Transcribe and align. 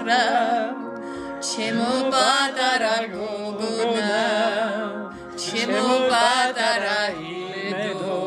არა 0.00 0.20
ჩემო 1.44 1.88
პატარა 2.12 2.92
გოგონა 3.12 4.20
ჩემო 5.42 5.96
პატარა 6.12 7.00
იმედო 7.32 8.20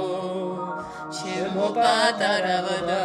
ჩემო 1.18 1.68
პატარა 1.78 2.58
ვადა 2.68 3.02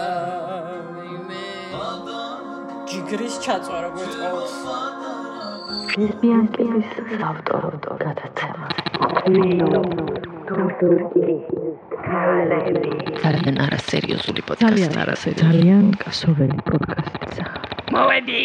ჯიგრის 2.91 3.37
ჩაწვა 3.45 3.79
როგორც 3.87 4.13
ყოველს 4.21 4.55
ფერმიანკების 5.89 6.89
ავტორო 7.31 7.97
გადაცემა. 8.05 8.69
ძალიან 13.25 13.57
არასერიოზული 13.65 14.41
პოდკასტი 14.49 14.65
ძალიან 14.65 14.95
არასერიოზული 15.05 15.49
ძალიან 15.49 15.85
კასოველი 16.05 16.61
პოდკასტია 16.69 17.68
მოვედი 17.95 18.41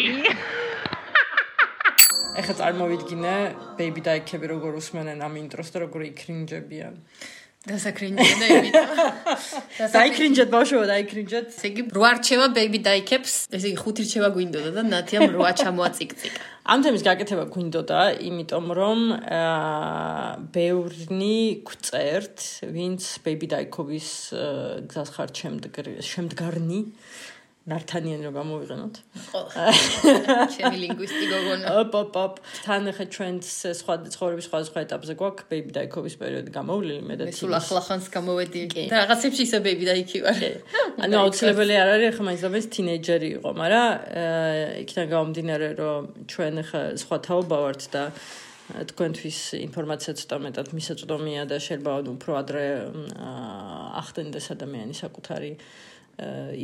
ეხლა 2.40 2.54
წარმოვიდგინე 2.58 3.34
ბეიბი 3.78 4.02
დაიქები 4.08 4.48
როგორ 4.50 4.78
უსმენენ 4.80 5.20
ამ 5.26 5.34
ინტროს 5.44 5.68
და 5.74 5.82
როგორ 5.84 6.00
იქრინჯებიან. 6.10 6.94
დასაკრინჯენ 7.64 8.40
და 8.40 8.46
იმიტომ 8.54 8.88
დაიქრინჯეთ 9.96 10.48
ბავშვო 10.52 10.80
დაიქრინჯეთ. 10.90 11.46
ესე 11.54 11.68
იგი 11.70 11.82
რო 11.96 12.02
არჩევა 12.10 12.46
ბეიბი 12.56 12.80
დაიქებს 12.88 13.32
ესე 13.56 13.66
იგი 13.72 13.78
ხუთი 13.84 14.02
რჩევა 14.08 14.28
გვინდოდა 14.36 14.70
და 14.76 14.82
ნათიამ 14.88 15.28
როა 15.36 15.52
ჩამოაწიკწიკა 15.62 16.40
ამ 16.64 16.78
თემის 16.84 17.02
გაკეთება 17.04 17.44
გვინდოდა 17.52 18.00
იმიტომ 18.24 18.66
რომ 18.76 19.00
აა 19.20 20.28
ბევრნი 20.52 21.38
გვწერთ 21.68 22.36
ვინც 22.72 23.02
ბეიბი 23.24 23.46
დაიქობის 23.52 24.08
გზას 24.88 25.10
ხარ 25.16 25.30
შემდგარნი 26.08 26.80
ნართანიან 27.64 28.20
რომ 28.28 28.34
გამოვიყენოთ. 28.36 28.94
ჩემი 30.52 30.76
ლინგვისტი 30.84 31.26
გოგონა. 31.32 31.64
ოპ 31.80 31.94
ოპ 31.96 32.16
ოპ. 32.20 32.34
თან 32.60 32.92
ხე 32.92 33.04
ჩვენს 33.08 33.48
სხვა 33.80 33.94
ცხოვრების 34.12 34.44
სხვა 34.48 34.58
სხვა 34.68 34.80
ეტაპზე 34.84 35.12
გვაქვს 35.16 35.48
ბეიბი 35.48 35.72
დაიქობის 35.72 36.14
პერიოდი 36.20 36.50
გამოვლილი 36.52 37.02
მე 37.08 37.14
და 37.16 37.24
თი. 37.32 37.40
სულ 37.40 37.56
ახლახანს 37.56 38.06
გამოვედი 38.12 38.62
და 38.92 38.96
რაღაცებში 39.00 39.42
ისე 39.48 39.58
ბეიბი 39.64 39.84
დაიქი 39.88 40.18
ვარ. 40.28 40.42
ანუ 41.08 41.14
აუცილებელი 41.24 41.74
არ 41.80 41.88
არის 41.96 42.12
ხა 42.20 42.22
მაინც 42.28 42.42
ამის 42.52 42.66
თინეიჯერი 42.76 43.28
იყო, 43.40 43.50
მაგრამ 43.56 43.88
იქიდან 44.84 45.06
გამომდინარე 45.14 45.68
რომ 45.80 46.02
ჩვენ 46.28 46.54
ხა 46.68 46.80
სხვა 47.00 47.16
თაობა 47.24 47.56
ვართ 47.64 47.82
და 47.96 48.02
თქვენთვის 48.64 49.38
ინფორმაცია 49.60 50.12
ცოტა 50.20 50.36
მეტად 50.40 50.68
მისაწვდომია 50.76 51.42
და 51.48 51.56
შეიძლება 51.64 51.92
უფრო 52.12 52.32
ადრე 52.40 52.64
ახდენდეს 54.04 54.46
ადამიანის 54.56 55.04
საკუთარი 55.04 55.52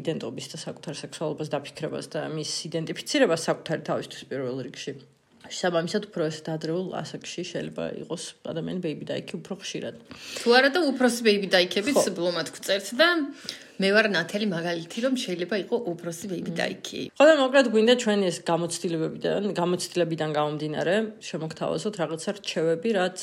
იდენტობის 0.01 0.51
და 0.53 0.59
საკუთარ 0.63 0.99
სექსუალობას 1.01 1.51
დაფიქრებას 1.55 2.11
და 2.15 2.27
მის 2.31 2.53
იდენტიფიცირებას 2.71 3.47
საკუთარი 3.51 3.83
თავისთვის 3.89 4.29
პირველ 4.31 4.63
რიგში. 4.67 4.95
საბამისად 5.51 6.07
უფრო 6.11 6.27
ეს 6.31 6.39
დაძრეულ 6.47 6.95
ასაკში 7.01 7.43
შეიძლება 7.51 7.85
იყოს 8.07 8.25
ადამიანი 8.53 8.81
ბეიბი 8.87 9.05
დაიქი 9.11 9.35
უფრო 9.41 9.55
ხშირად. 9.63 9.97
თუ 10.41 10.49
არა 10.59 10.69
და 10.75 10.81
უფროსი 10.91 11.21
ბეიბი 11.27 11.49
დაიქებიც 11.55 12.01
ბლომად 12.17 12.49
გვწერთ 12.55 12.89
და 13.01 13.09
მე 13.81 13.89
ვარ 13.97 14.07
ნათელი 14.13 14.47
მაგალითი 14.53 14.99
რომ 15.05 15.15
შეიძლება 15.25 15.57
იყო 15.65 15.77
უფროსი 15.93 16.27
ბეიბი 16.33 16.53
დაიქი. 16.61 17.01
ხო 17.17 17.25
და 17.29 17.35
მოკლედ 17.41 17.67
გვინდა 17.73 17.95
ჩვენი 18.03 18.25
ეს 18.31 18.39
გამოცდილებებიდან, 18.51 19.43
გამოცდილებიდან 19.61 20.31
გამომდინარე, 20.39 20.95
შემოგთავაზოთ 21.29 21.95
რაღაცა 22.03 22.31
რჩევები, 22.39 22.89
რაც 23.01 23.19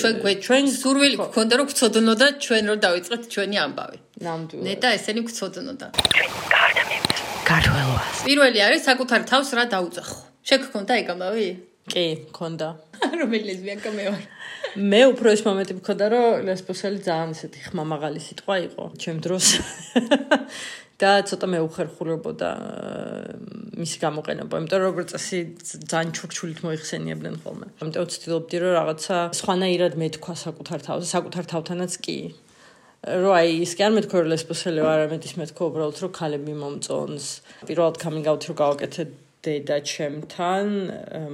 ჩვენ 0.00 0.14
ჩვენ 0.42 0.64
სურვილი 0.82 1.16
გქონდა 1.22 1.54
რომ 1.62 1.66
გწოდნო 1.70 2.14
და 2.18 2.26
ჩვენ 2.42 2.64
რომ 2.70 2.78
დავიწყეთ 2.86 3.22
ჩვენი 3.30 3.56
ამბავი. 3.66 3.98
ნამდვილად. 4.26 4.64
ნეტა 4.66 4.88
ესენი 4.98 5.20
გწოდნოდა. 5.28 5.86
გარდა 6.50 6.82
მე. 6.90 6.96
გარდველას. 7.46 8.16
პირველი 8.26 8.58
არის 8.66 8.82
საკუთარ 8.90 9.20
თავს 9.30 9.48
რა 9.54 9.64
დაუძახო. 9.70 10.31
შეგქონდა 10.46 10.98
ეგ 11.02 11.12
ამბავი? 11.14 11.48
კი, 11.92 12.06
მქონდა. 12.30 12.68
რომელი 13.20 13.48
ლესბიანკა 13.50 13.90
მე 13.94 14.04
ვარ? 14.10 14.22
მე 14.78 15.00
უფრო 15.12 15.32
ეს 15.34 15.42
მომენტი 15.46 15.74
მქონდა, 15.78 16.06
რომ 16.14 16.46
ლესბოსელი 16.46 17.00
ძალიან 17.06 17.34
ესეთი 17.34 17.60
ხმამაღალი 17.68 18.20
სიტყვა 18.22 18.56
იყო 18.66 18.84
ჩემ 19.02 19.18
დროს. 19.22 19.46
და 21.02 21.10
ცოტა 21.26 21.46
მე 21.50 21.58
უხერხულებოდა 21.66 22.50
მისი 23.74 23.96
გამოყენება, 24.02 24.60
იმიტომ 24.62 24.78
რომ 24.82 24.86
როგორც 24.92 25.14
წესი 25.16 25.38
ძალიან 25.90 26.12
ჩურჩულით 26.14 26.60
მოიხსენიებდნენ 26.62 27.36
ხოლმე. 27.42 27.66
ამიტომ 27.82 28.06
ვცდილობდი 28.06 28.56
რომ 28.62 28.72
რაღაცა 28.78 29.16
სხვანაირად 29.34 29.98
მეთქვა 29.98 30.34
საკუთარ 30.46 30.78
თავზე, 30.86 31.06
საკუთარ 31.10 31.44
თავთანაც 31.50 31.92
კი. 32.06 32.18
რო 33.02 33.30
აი 33.34 33.48
ის 33.66 33.72
კი 33.74 33.82
არ 33.82 33.92
მეთქვა 33.98 34.16
რომ 34.22 34.30
ლესბოსელი 34.30 34.80
ვარ, 34.86 35.00
ამეთ 35.10 35.22
ის 35.26 35.34
მეთქვა 35.42 35.62
უბრალოდ 35.72 35.96
რომ 36.06 36.12
ქალები 36.14 36.54
მომწონს. 36.62 37.26
პირველად 37.66 37.96
coming 37.98 38.26
out 38.30 38.46
რო 38.46 38.54
გავაკეთე 38.62 39.02
დედა 39.42 39.76
ჩემთან, 39.82 40.66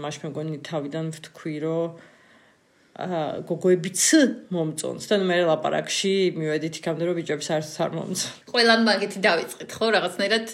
მაშინ 0.01 0.23
მეგონი 0.29 0.57
თავიდან 0.65 1.07
ვთქვი 1.13 1.57
რომ 1.65 1.99
აა 2.99 3.47
გოგოებიც 3.47 4.01
მომწონს. 4.51 5.05
და 5.07 5.17
მე 5.23 5.37
ლაპარაკში 5.47 6.15
მივედით 6.35 6.75
იქამდე 6.83 7.05
რომ 7.07 7.15
ბიჭებს 7.21 7.49
არ 7.55 7.91
მომწონს. 7.95 8.23
ყველამ 8.51 8.81
მაგეთი 8.89 9.19
დავიწყეთ 9.23 9.71
ხო 9.71 9.87
რაღაცნაირად 9.95 10.47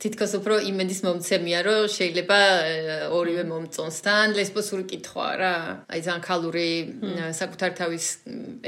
თითქოს 0.00 0.32
უფრო 0.40 0.56
იმედის 0.64 1.00
მომცემია 1.04 1.58
რომ 1.66 1.82
შეიძლება 1.92 2.38
ორივე 3.12 3.44
მომწონს 3.50 3.98
თან 4.06 4.32
ლესბოსური 4.38 4.84
კითხვა 4.88 5.26
რა. 5.36 5.56
აი 5.92 6.00
ძალიან 6.06 6.22
ხალური 6.24 6.68
საკუთარ 7.36 7.70
თავის 7.76 8.06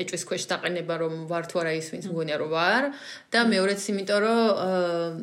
ეჭვის 0.04 0.24
ქვეშ 0.28 0.42
დაყენება 0.52 0.94
რომ 1.00 1.14
ვარ 1.30 1.48
თუ 1.48 1.56
არა 1.64 1.72
ის 1.80 1.88
ვინც 1.94 2.04
მგონია 2.12 2.36
რომ 2.44 2.50
ვარ. 2.52 2.84
და 3.32 3.40
მეორეც 3.48 3.80
იმიტომ 3.88 4.20
რომ 4.24 4.38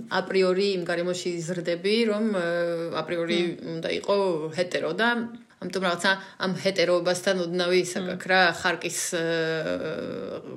აპრიორი 0.10 0.68
იმ 0.82 0.84
გარემოში 0.90 1.32
ზრდები 1.48 1.96
რომ 2.10 2.26
აპრიორი 2.98 3.40
უნდა 3.78 3.90
იყო 4.02 4.18
ჰეტერო 4.58 4.92
და 4.98 5.10
ამიტომ 5.62 5.84
რაღაცა 5.86 6.12
ამ 6.42 6.54
ჰეტეროობასთან 6.58 7.42
ოდნავი 7.46 7.82
საკაკ 7.86 8.24
რა 8.32 8.40
ხარკის 8.58 9.00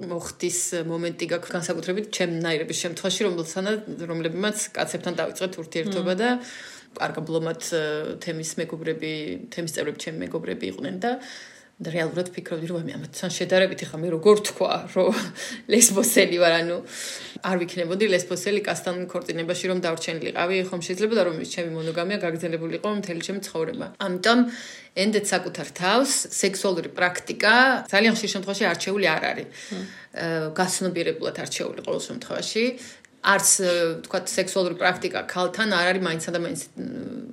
მოხდის 0.08 0.60
მომენტი 0.88 1.26
გაქვს 1.32 1.54
განსაკუთრებით 1.56 2.06
ჩემნაირების 2.16 2.78
შემთხვევაში 2.84 3.26
რომელთანაც 3.28 4.06
რომლებმაც 4.10 4.64
კაცებთან 4.78 5.18
დავიწყეთ 5.20 5.58
ურთიერთობა 5.60 6.14
და 6.24 6.30
კარგაბლომად 6.94 7.60
თემის 8.24 8.50
მეგობრები 8.64 9.12
თემის 9.52 9.76
წევრები 9.76 9.98
ჩემი 10.04 10.18
მეგობრები 10.24 10.72
იყვნენ 10.72 10.96
და 11.04 11.10
და 11.84 11.90
რეალურად 11.94 12.28
ფიქრობდი 12.34 12.66
რომ 12.70 12.88
ამათთან 12.96 13.30
შედარებით 13.36 13.84
ხა 13.90 13.98
მე 14.00 14.08
როგორ 14.14 14.36
თქვა 14.48 14.72
რომ 14.94 15.18
ლესბოსელი 15.72 16.38
ვარ 16.42 16.54
ანუ 16.60 16.78
არ 17.44 17.56
ვიქნებოდი 17.60 18.08
ლესბოსელი 18.14 18.60
კასთან 18.64 19.04
ქორწინებაში 19.12 19.70
რომ 19.70 19.78
დავრჩენილიყავი 19.84 20.56
ხომ 20.70 20.80
შეიძლება 20.88 21.22
რომ 21.28 21.36
ჩემი 21.44 21.70
მონოგამია 21.76 22.18
გაგრძელებულიყო 22.24 22.88
მთელი 23.04 23.20
ჩემი 23.26 23.40
ცხოვრება. 23.44 23.86
ამიტომ 24.00 24.38
ენდეთ 25.04 25.24
საკუთარ 25.28 25.68
თავს 25.76 26.10
სექსუალური 26.40 26.90
პრაქტიკა 26.96 27.54
ძალიან 27.92 28.14
ხშირ 28.16 28.30
შემთხვევაში 28.34 28.64
არჩეული 28.72 29.06
არ 29.14 29.22
არის. 29.30 29.48
გასნობიერებლად 30.58 31.36
არჩეული 31.44 31.80
ყოველ 31.86 32.02
შემთხვევაში. 32.08 32.64
არც 33.24 33.48
თქვა 34.04 34.18
სექსუალური 34.28 34.76
პრაქტიკა 34.80 35.20
ქალთან 35.32 35.72
არ 35.72 35.86
არის 35.90 36.02
მაინც 36.04 36.24
ადამიანს 36.30 36.62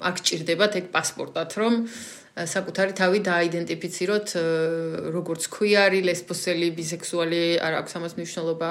აქ 0.09 0.15
ჭირდებათ 0.27 0.73
ეგ 0.79 0.85
პასპორტად 0.95 1.51
რომ 1.59 1.73
საკუთარი 2.31 2.93
თავი 2.95 3.19
დააიდენტიფიციროთ 3.27 4.27
როგორც 5.11 5.41
ქვიარი, 5.51 5.99
ლესბოსელი, 6.07 6.69
ბისექსუალი, 6.79 7.59
არ 7.59 7.73
აქვს 7.83 7.93
ამას 7.99 8.13
მნიშვნელობა 8.15 8.69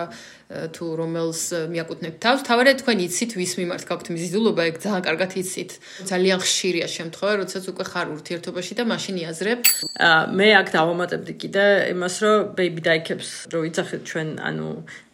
თუ 0.73 0.85
რომელს 0.97 1.43
მიაკუთვნებთ 1.69 2.19
თავს. 2.25 2.41
თავარია 2.49 2.75
თქვენ 2.81 2.99
იცით 3.05 3.31
ვის 3.37 3.53
მიმართ 3.61 3.83
გაქვთ 3.85 4.07
მიზიდულობა, 4.17 4.63
ეგ 4.65 4.77
ძალიან 4.81 5.05
კარგად 5.05 5.31
იცით. 5.45 5.71
ძალიან 6.09 6.39
ხშირია 6.41 6.87
შემთხვევა, 6.89 7.33
როდესაც 7.45 7.65
უკვე 7.69 7.85
ხარ 7.85 8.07
ურთიერთობაში 8.17 8.73
და 8.81 8.85
მაშინ 8.89 9.15
იაზრებ. 9.29 9.61
მე 10.01 10.49
აქ 10.57 10.69
დავამატებდი 10.73 11.33
კიდე 11.43 11.65
იმას, 11.93 12.15
რომ 12.25 12.45
baby 12.57 12.81
დაიქებს, 12.81 13.31
რომ 13.53 13.63
იცახეთ 13.69 14.03
ჩვენ, 14.09 14.29
ანუ 14.49 14.69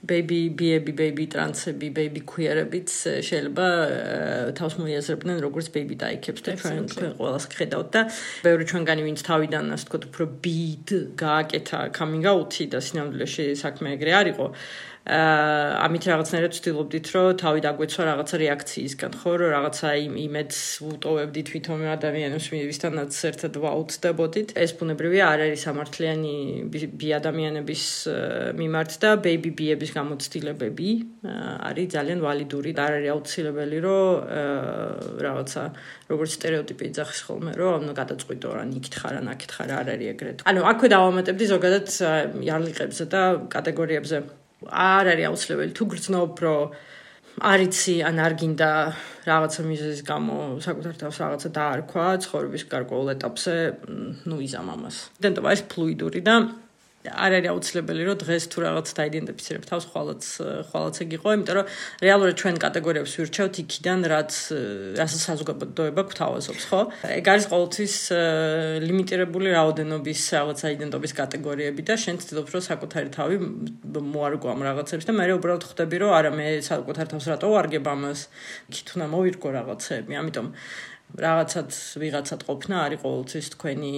baby 0.07 0.41
baby 0.55 0.93
baby 0.95 1.27
ტრანსები, 1.27 1.91
baby 1.91 2.23
queer-ებიც 2.23 2.91
შეიძლება 3.27 3.67
თავს 4.59 4.75
მოიაზრებდნენ 4.79 5.39
როგორც 5.43 5.67
baby 5.75 5.99
დაიქებს 5.99 6.41
და 6.47 6.55
ჩვენ 6.63 6.87
თქვენ 6.93 7.13
ყველას 7.19 7.45
ხედავთ 7.59 7.89
და 7.97 8.03
ბევრი 8.47 8.65
ჩვენგანი 8.71 9.03
ვინც 9.09 9.21
თავიდან 9.27 9.65
ასე 9.75 9.87
ვთქვათ 9.87 10.05
უფრო 10.11 10.25
bid 10.47 10.89
გააკეთა 11.19 11.81
coming 11.99 12.25
out-ი 12.31 12.71
და 12.71 12.79
სინამდვილეში 12.79 13.45
საქმე 13.59 13.97
ეგრე 13.99 14.13
არისო 14.23 14.47
ამით 15.07 16.05
რაღაცნაირად 16.11 16.51
ვცდილობდით, 16.51 17.07
რომ 17.15 17.27
თავი 17.39 17.61
დაგვეცვა 17.63 18.03
რაღაცა 18.11 18.37
რეაქციისგან, 18.43 19.13
ხო, 19.23 19.33
რომ 19.39 19.51
რაღაცა 19.55 19.89
იმ 20.03 20.15
იმედს 20.19 20.59
ვუტოვებდი 20.83 21.43
თვითონ 21.47 21.81
ადამიანებს, 21.95 22.47
ვისთანაც 22.51 23.15
ერთად 23.31 23.55
ვაუცდებოდით. 23.63 24.49
ეს 24.59 24.71
ბუნებრივი 24.75 25.19
არ 25.23 25.39
არის 25.47 25.61
სამართლიანი 25.63 26.35
ბი 26.99 27.09
ადამიანების 27.23 27.85
მიმართ 28.59 28.91
და 28.99 29.11
ბეიბი 29.23 29.51
ბიების 29.55 29.91
გამოცდილებები 29.95 30.91
არის 31.71 31.87
ძალიან 31.95 32.19
ვალიდური 32.27 32.71
და 32.75 32.83
არ 32.91 32.95
არის 32.99 33.11
აუცილებელი, 33.15 33.79
რომ 33.87 34.11
რაღაცა 35.23 35.63
როგორც 36.11 36.31
стереოტიპი 36.35 36.83
იძახის 36.91 37.21
ხოლმე, 37.31 37.53
რომ 37.55 37.71
ანუ 37.79 37.93
გადაწყვიტო 37.95 38.49
რა, 38.59 38.63
იქით 38.75 38.95
ხარ, 38.99 39.15
ან 39.23 39.27
აქეთ 39.39 39.51
ხარ, 39.55 39.71
არ 39.71 39.87
არის 39.95 40.09
ეგრეთ. 40.15 40.39
ანუ 40.51 40.61
აქვე 40.67 40.87
დავამატებდი 40.91 41.45
ზოგადად 41.55 41.87
იარლიყებზე 42.43 43.05
და 43.07 43.23
კატეგორიებზე. 43.55 44.46
არ 44.65 45.05
არის 45.13 45.27
აუცილებელი 45.31 45.73
თუ 45.77 45.85
გრძნობ 45.93 46.41
რომ 46.45 46.77
არიცი 47.37 47.95
ან 48.09 48.17
არ 48.25 48.33
გინდა 48.41 48.71
რაღაცა 49.29 49.61
მიზეზის 49.69 50.03
გამო 50.09 50.37
საკუთარ 50.65 50.95
თავს 50.97 51.17
რაღაცა 51.21 51.49
დაარქვა 51.53 52.07
ცხოვრების 52.25 52.65
გარკვეულ 52.73 53.09
ეტაპზე, 53.13 53.57
ნუ 54.25 54.37
იზამ 54.49 54.69
ამას. 54.73 54.97
დენტობა 55.21 55.49
ეს 55.53 55.63
ფლუიდური 55.69 56.21
და 56.25 56.35
არ 57.13 57.33
არის 57.37 57.51
აუცილებელი 57.53 58.03
რომ 58.07 58.17
დღეს 58.23 58.45
თუ 58.53 58.59
რაღაც 58.67 58.87
დაიდენტიფიცირებ 58.99 59.65
თავს 59.71 59.85
ხვალაც 59.93 60.23
ხვალაც 60.71 60.97
ეგ 61.05 61.11
იყო, 61.17 61.29
იმიტომ 61.37 61.57
რომ 61.57 61.67
რეალურად 62.07 62.37
ჩვენ 62.41 62.57
კატეგორიებს 62.65 63.13
ვირჩევთ 63.17 63.55
იქიდან 63.63 63.99
რაც 64.13 64.33
რასაც 65.01 65.21
საზოგადოება 65.27 66.03
გვთავაზობს, 66.11 66.65
ხო? 66.71 66.81
ეგ 67.17 67.25
არის 67.33 67.47
ყოველთვის 67.53 67.95
ლიმიტირებული 68.87 69.49
რაოდენობის 69.57 70.21
რაღაც 70.37 70.59
აიდენტობის 70.71 71.13
კატეგორიები 71.21 71.83
და 71.87 71.95
შენ 72.01 72.17
ცდილობ 72.23 72.47
რომ 72.57 72.63
საკუთარი 72.67 73.09
თავი 73.17 73.37
მოარგო 74.17 74.47
ამ 74.53 74.61
რაღაცებს 74.67 75.05
და 75.07 75.13
მე 75.17 75.25
უბრალოდ 75.37 75.65
ხვდები 75.71 75.97
რომ 76.03 76.11
არა 76.17 76.31
მე 76.37 76.47
საკუთარ 76.67 77.07
თავს 77.13 77.27
რატო 77.31 77.49
ვარგებ 77.53 77.87
ამას? 77.87 78.21
იქით 78.71 78.89
უნდა 78.97 79.07
მოვირგო 79.15 79.49
რაღაცები, 79.57 80.13
ამიტომ 80.21 80.47
რაღაცად 81.17 81.69
ვიღაცად 82.03 82.41
ყოფნა 82.49 82.77
არის 82.87 83.01
ყოველთვის 83.05 83.47
თქვენი 83.57 83.93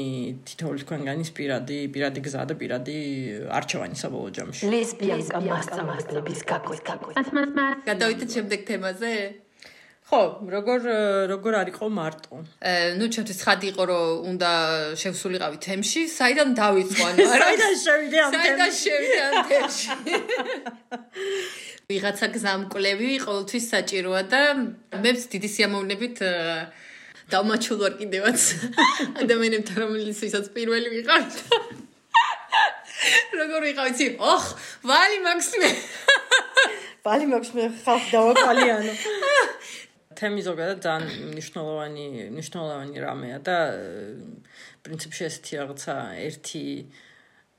თითოეული 0.47 0.81
თქვენგანის 0.85 1.31
პირადი 1.39 1.79
პირადი 1.95 2.21
გზა 2.27 2.43
და 2.51 2.55
პირადი 2.61 2.97
არჩევანი 3.59 3.97
საბოლოო 4.03 4.31
ჯამში. 4.39 4.63
ლესბიანკა 4.71 5.41
მასწავლებლების 5.51 6.41
გაკვეთა. 6.53 6.95
გადავიდეთ 7.91 8.29
შემდეგ 8.39 8.61
თემაზე. 8.71 9.13
ხო, 10.09 10.21
როგორ 10.49 10.81
როგორ 11.29 11.53
არისო 11.61 11.87
მარტო? 11.93 12.37
აა, 12.65 12.97
ნუ 12.97 13.05
ჩემთვის 13.13 13.41
ხადი 13.45 13.67
იყო 13.77 13.83
რომ 13.93 14.07
უნდა 14.33 14.51
შევსულიყავი 15.01 15.59
თემში, 15.61 16.03
საიდან 16.09 16.49
დავიწყო 16.57 17.03
ანუ 17.09 17.27
არა? 17.29 17.45
საიდან 17.45 17.75
შევიდე 17.85 18.19
ამ 18.25 18.33
თემში? 18.33 18.49
საიდან 18.49 18.73
შევიდე 18.81 19.19
ამ 19.29 19.37
თემში? 19.51 19.91
ვიღაცა 21.89 22.27
გზამკვლევი 22.37 23.11
ყოველთვის 23.27 23.65
საჭიროა 23.73 24.23
და 24.33 24.41
მეც 25.05 25.21
დიდი 25.33 25.49
სიამოვნებით 25.57 26.17
დავმაჩულ 27.33 27.79
ვარ 27.85 27.95
კიდევაც. 28.01 28.41
ადამიანებთან 29.23 29.77
რომელიც 29.85 30.19
ვისაც 30.25 30.47
პირველი 30.57 30.89
ვიყავ 30.97 31.23
როგორ 33.39 33.61
ვიყავ 33.69 33.87
იცი 33.95 34.07
ოხ 34.19 34.45
ვალი 34.91 35.19
მაქსიმე. 35.27 35.71
ვალი 37.09 37.27
მაქსიმე 37.33 37.65
ხალხ 37.85 38.05
დავაკალიანო 38.13 38.93
თემი 40.19 40.43
ზოგადად 40.43 40.81
ძალიან 40.83 41.31
მნიშვნელოვანი 41.31 42.07
მნიშვნელოვანი 42.35 43.03
რამეა 43.05 43.39
და 43.47 43.57
პრინციპში 44.83 45.23
ესეთი 45.29 45.61
რაღაცა 45.61 45.95
ერთი 46.27 46.63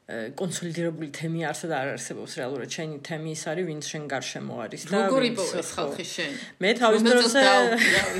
კონსოლიდირებული 0.09 1.07
თემი 1.13 1.43
არსად 1.45 1.71
არ 1.75 1.87
არსებობს 1.93 2.33
რეალურად. 2.39 2.69
შენი 2.73 2.95
თემი 3.05 3.29
ის 3.37 3.43
არის 3.51 3.65
ვინც 3.69 3.83
შენ 3.93 4.03
გარშემო 4.09 4.55
არის 4.65 4.81
და 4.89 5.01
როგორ 5.05 5.21
იპოვეს 5.29 5.69
ხალხი 5.77 6.05
შენ? 6.13 6.31
მე 6.65 6.69
თავის 6.81 7.01
დროზე 7.05 7.43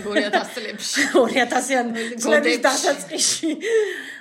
2000 0.06 0.50
წლებში 0.54 1.02
2000-იან 1.18 1.88
წლების 2.22 2.58
დასაწყისში 2.70 3.50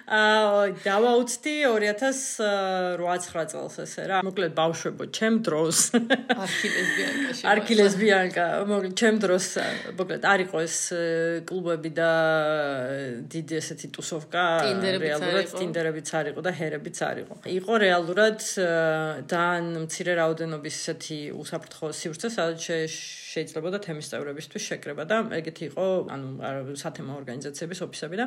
აა 0.09 0.73
დავაუცდი 0.81 1.53
2008-9 1.69 3.49
წელს 3.53 3.75
ესე 3.85 4.05
რა. 4.09 4.21
მოკლედ 4.25 4.53
ბავშვებო 4.57 5.05
ჩემ 5.13 5.35
დროს. 5.45 5.81
არქილესბიანკაში 6.45 7.45
არქილესბიანკა 7.53 8.47
მოკლედ 8.71 8.95
ჩემ 8.97 9.19
დროს 9.21 9.47
მოკლედ 9.99 10.25
არისო 10.33 10.63
ეს 10.65 10.77
კლუბები 11.51 11.91
და 11.93 12.11
დიდი 13.35 13.59
ესეთი 13.61 13.91
ტუსოვკა. 13.99 14.45
რეალურად 15.05 15.53
ტინდერებიც 15.61 16.09
არისო 16.21 16.41
და 16.41 16.53
ჰერებიც 16.57 16.97
არისო 17.05 17.37
იყო. 17.59 17.73
რეალურად 17.85 18.41
ძალიან 19.29 19.69
მცირე 19.85 20.13
რაოდენობის 20.25 20.77
ესეთი 20.81 21.21
უსაფრთხო 21.37 21.93
სივრცე 22.01 22.29
სადაც 22.33 22.65
შეიძლება 22.65 23.69
და 23.77 23.79
თემის 23.85 24.09
წევრებისთვის 24.09 24.63
შეკრება 24.73 25.05
და 25.05 25.21
ეგეთი 25.37 25.69
იყო 25.69 25.87
ანუ 26.17 26.81
სათემო 26.81 27.13
ორგანიზაციების 27.21 27.85
ოფისები 27.85 28.17
და 28.25 28.27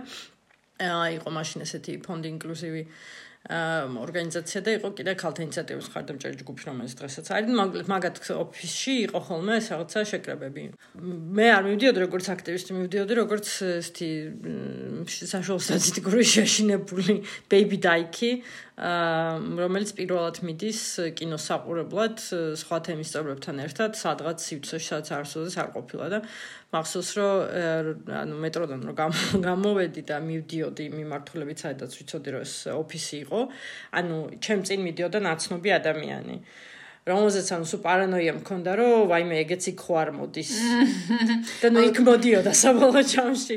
იყო 1.18 1.30
მაშინ 1.38 1.66
ესეთი 1.68 2.00
ფონდი 2.06 2.28
ინკლუზივი 2.36 2.83
ორგანიზაცია 3.50 4.62
და 4.62 4.72
იყო 4.78 4.89
კიდე 5.01 5.13
ქალთა 5.18 5.42
ინიციატივის 5.42 5.88
ხარდამჭერი 5.89 6.38
ჯგუფი 6.45 6.62
რომელიც 6.62 6.94
დღესაც 6.94 7.25
არის. 7.33 7.50
მაგათ 7.89 8.16
ოფისში 8.38 8.94
იყო 9.10 9.19
ხოლმე 9.25 9.56
რაღაცა 9.66 10.00
შეკრებები. 10.13 10.63
მე 11.01 11.48
არ 11.50 11.63
მივდიოდი 11.66 12.00
როგორც 12.06 12.25
აქტივისტი 12.38 12.72
მივდიოდი 12.78 13.13
როგორც 13.18 13.48
ესეთი 13.81 14.10
საშუალო 15.10 15.62
სტატისტიკური 15.66 16.22
შეშინებული 16.22 17.13
ბეიბი 17.50 17.78
დაიკი 17.81 18.31
რომელიც 18.81 19.89
პირველად 19.98 20.38
მიდის 20.45 20.81
კინოსაყურებლად 21.18 22.18
სხვა 22.62 22.78
თემის 22.86 23.10
წევრებთან 23.13 23.57
ერთად 23.66 23.98
სადღაც 23.98 24.38
სივრცეში 24.42 24.88
სადაც 25.01 25.54
არ 25.62 25.69
ყოფილა 25.75 26.07
და 26.13 26.19
მახსოვს 26.71 27.09
რომ 27.19 28.12
ანუ 28.21 28.35
მეტროდან 28.45 28.81
რომ 28.88 29.15
გამოვედი 29.47 30.01
და 30.07 30.18
მივდიოდი 30.23 30.85
მიმართულებით 30.95 31.57
სადაც 31.68 31.91
ვიცოდი 32.00 32.29
რომ 32.35 32.41
ეს 32.47 32.56
ოფისი 32.71 33.15
იყო. 33.27 33.39
ანუ 34.00 34.18
ჩემ 34.39 34.62
წინ 34.68 34.79
მიდიოდა 34.88 35.19
ნაცნობი 35.27 35.69
ადამიანი 35.81 36.35
რომელზეც 37.01 37.48
ანუ 37.57 37.65
სუ 37.65 37.77
პარანოია 37.81 38.33
მქონდა 38.38 38.71
რომ 38.77 39.07
ვაიმე 39.09 39.38
ეგეც 39.42 39.63
იქ 39.74 39.80
ხო 39.81 39.94
არ 39.98 40.09
მოდის. 40.21 40.51
და 41.65 41.68
ნუ 41.74 41.81
იქ 41.89 41.98
მოდიოდა 42.06 42.53
საბოლოო 42.53 43.01
ჯამში. 43.09 43.56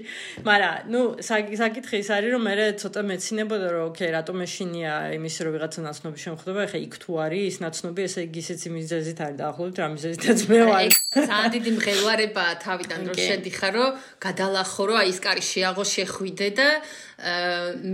მაგრამ 0.49 0.88
ნუ 0.88 1.00
საკითხი 1.20 2.00
ის 2.00 2.08
არის 2.08 2.31
რომ 2.32 2.43
მე 2.49 2.55
ცოტა 2.81 3.00
მეცინებოდა 3.05 3.69
რომ 3.69 3.82
ოკეი 3.93 4.11
რატომ 4.17 4.37
ეშინია 4.49 4.93
იმის 5.20 5.37
რომ 5.44 5.52
ვიღაცა 5.61 5.81
ნაცნობი 5.85 6.19
შემხდება 6.25 6.61
ეხა 6.64 6.79
იქ 6.88 6.94
თუ 7.05 7.11
არის 7.20 7.44
ის 7.52 7.56
ნაცნობი 7.69 8.00
ესე 8.08 8.20
იგი 8.25 8.41
ისეც 8.41 8.61
იმის 8.64 8.85
ძეზით 8.88 9.19
არის 9.29 9.37
დაახლოებით 9.44 9.76
რა 9.76 9.88
მიზეზითაც 9.93 10.38
მე 10.49 10.61
ვარ. 10.64 10.85
ძალიან 11.14 11.50
დიდი 11.55 11.70
მღელვარება 11.79 12.44
თავიდან 12.64 13.00
რომ 13.12 13.19
შედიხარ 13.29 13.73
რომ 13.76 13.90
გადალახო 14.25 14.82
რომ 14.88 14.97
აი 15.05 15.08
ეს 15.12 15.19
კარი 15.20 15.43
შეაღო 15.44 15.85
შეხვიდე 15.85 16.49
და 16.58 16.69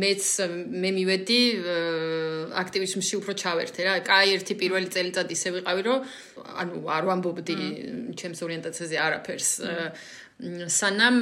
მეც 0.01 0.23
მე 0.81 0.91
მივედი 0.97 1.41
აქტივიზმში 2.57 3.15
უფრო 3.21 3.33
ჩავერთე 3.43 3.81
რა. 3.85 3.95
კაი 4.01 4.29
ერთი 4.41 4.55
პირველი 4.57 4.89
წელიწადი 4.89 5.37
ისე 5.41 5.55
ვიყავი 5.57 5.87
რომ 5.89 6.05
ანუ 6.61 6.83
არ 6.97 7.09
ვამბობდი 7.09 7.57
ჩემს 8.21 8.45
ორიენტაციაზე 8.45 9.01
არაფერს. 9.09 9.51
სანამ 10.41 11.17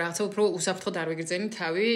რაღაცა 0.00 0.22
უფრო 0.26 0.42
უსაფრთხოდ 0.58 0.96
არ 0.98 1.08
ვიგრძენი 1.12 1.48
თავი 1.54 1.88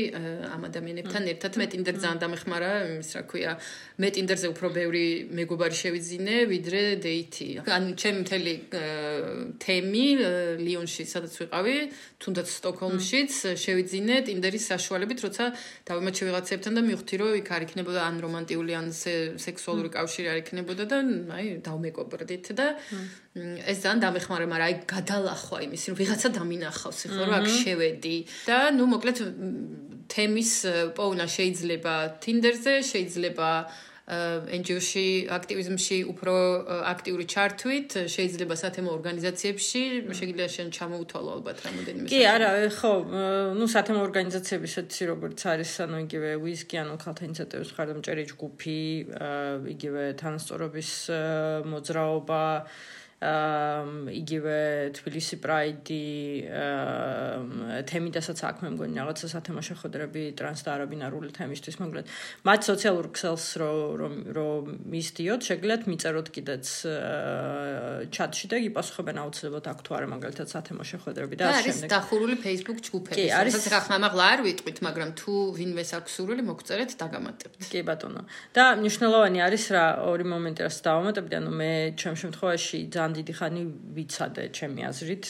ამ 0.47 0.63
ადამიანებთან 0.69 1.23
ერთად 1.35 1.59
მე 1.59 1.67
ტინდერ 1.75 1.97
ძალიან 1.99 2.21
დამეხმარა 2.23 2.71
იმის 2.87 3.11
რა 3.19 3.23
ქვია 3.27 3.53
მე 3.99 4.09
ტინდერზე 4.15 4.47
უფრო 4.55 4.69
ბევრი 4.71 5.07
მეგობარი 5.35 5.77
შევიძინე 5.83 6.37
ვიდრე 6.53 6.83
დეითი. 7.03 7.49
ანუ 7.67 7.91
ჩემი 7.99 8.19
მთელი 8.23 8.55
თემი 9.59 10.07
ლიონში 10.63 11.03
სადაც 11.03 11.35
ვიყავი 11.43 11.77
თუნდაც 12.23 12.49
სტოკჰოლმშიც 12.63 13.33
შევიძინე 13.59 14.17
ტინდერის 14.31 14.65
საშუალებით 14.71 15.19
როცა 15.27 15.45
დავიმაჩე 15.91 16.23
ვიღაცებთან 16.31 16.73
და 16.79 16.83
მივხვდი 16.87 17.15
რომ 17.19 17.31
იქ 17.43 17.49
არ 17.59 17.63
იქნებოდა 17.67 18.01
ან 18.07 18.15
რომანტიული 18.23 18.73
ან 18.79 18.87
სექსუალური 18.95 19.91
კავშირი 19.91 20.29
არ 20.31 20.39
იქნებოდა 20.47 20.85
და 20.87 20.99
აი 21.43 21.47
დავმეკობრდით 21.67 22.47
და 22.55 22.67
ეს 23.33 23.79
ძალიან 23.83 24.01
დამეხმარა 24.05 24.47
მაგრამ 24.53 24.67
აი 24.69 24.75
გადალახვა 24.93 25.59
იმის 25.67 25.83
რომ 25.89 25.97
ვიღაცა 25.97 26.29
და 26.37 26.52
მინახავს 26.53 27.01
ხო 27.13 27.25
რა 27.29 27.39
აქ 27.41 27.47
შევედი. 27.63 28.17
და 28.49 28.59
ნუ 28.77 28.85
მოკლედ 28.93 29.19
თემის 30.13 30.53
პოვნა 30.97 31.27
შეიძლება 31.37 31.95
Tinder-ზე, 32.21 32.75
შეიძლება 32.93 33.51
NGO-ში, 34.13 35.31
აქტივიზმში 35.31 35.99
უფრო 36.11 36.35
აქტიური 36.91 37.25
ჩართვით, 37.33 37.91
შეიძლება 38.11 38.55
სათემო 38.59 38.91
ორგანიზაციებში, 38.99 39.83
შეიძლება 40.19 40.47
შენ 40.53 40.69
ჩამოუთვალო 40.75 41.31
ალბათ 41.39 41.59
რამოდენიმე. 41.63 42.07
კი, 42.11 42.21
არა, 42.27 42.51
ხო, 42.77 42.93
ну, 43.57 43.65
სათემო 43.71 44.03
ორგანიზაციები 44.03 44.67
ისეთი 44.69 45.03
როგორც 45.13 45.39
არის, 45.55 45.73
ანუ 45.87 45.97
იგივე 46.07 46.31
ვისკი, 46.45 46.77
ანუ 46.83 46.95
ქალთა 46.99 47.23
ინიციატივის 47.31 47.71
ხარდამჭერი 47.79 48.25
ჯგუფი, 48.35 48.81
იგივე 49.75 50.05
თანასწორობის 50.19 50.91
მოძრაობა, 51.73 52.43
იგივე 53.23 54.59
თბილისი 54.99 55.37
პრაიდი 55.39 56.07
თემიდასაც 57.87 58.39
აქ 58.51 58.57
მე 58.67 58.69
მგონი 58.75 58.99
რაღაცა 58.99 59.27
სათემაშო 59.31 59.75
ხედრები 59.79 60.23
ტრანს 60.35 60.61
და 60.67 60.71
არაბინარული 60.75 61.31
თემისთვის 61.31 61.79
მოკლედ. 61.79 62.11
მათ 62.43 62.61
სოციალურ 62.67 63.07
ქსელს 63.15 63.47
რო 63.63 63.71
რო 64.35 64.49
მისდიოთ 64.67 65.41
შეგლეთ 65.49 65.83
მიწეროთ 65.87 66.29
კიდეც 66.35 66.67
ჩატში 68.11 68.47
და 68.51 68.57
იპასუხებენ 68.67 69.17
აუცილებლად 69.23 69.67
აქ 69.71 69.79
თუ 69.87 69.91
არა 70.03 70.07
მაგალითად 70.19 70.49
სათემაშო 70.51 70.99
ხედრები 71.07 71.35
და 71.39 71.45
ასე 71.53 71.63
შემდეგ 71.63 71.87
არის 71.87 71.95
დახურული 71.95 72.37
Facebook 72.43 72.79
ჯგუფები 72.83 73.27
სადაც 73.31 73.67
რა 73.71 73.81
ხმამაღლა 73.87 74.25
არ 74.33 74.41
ვიტყვით 74.51 74.79
მაგრამ 74.83 75.11
თუ 75.15 75.33
ვინმეს 75.63 75.91
აქვს 75.95 76.11
სურვილი 76.19 76.43
მოგწერეთ 76.51 76.91
დაგამატებთ. 76.99 77.61
კი 77.71 77.81
ბატონო. 77.87 78.23
და 78.51 78.65
მნიშვნელოვანი 78.83 79.39
არის 79.47 79.65
რა 79.71 79.85
ორი 80.11 80.25
მომენტი 80.27 80.61
რაც 80.67 80.77
დავამატებდი 80.83 81.35
ანუ 81.39 81.51
მე 81.63 81.71
ჩემ 82.01 82.17
შემთხვევაში 82.23 82.79
ძალიან 82.91 83.12
ძალიან 83.13 83.17
დიდი 83.21 83.33
ხანი 83.37 83.63
ვიცადე 83.97 84.45
ჩემი 84.57 84.81
აზრით, 84.89 85.25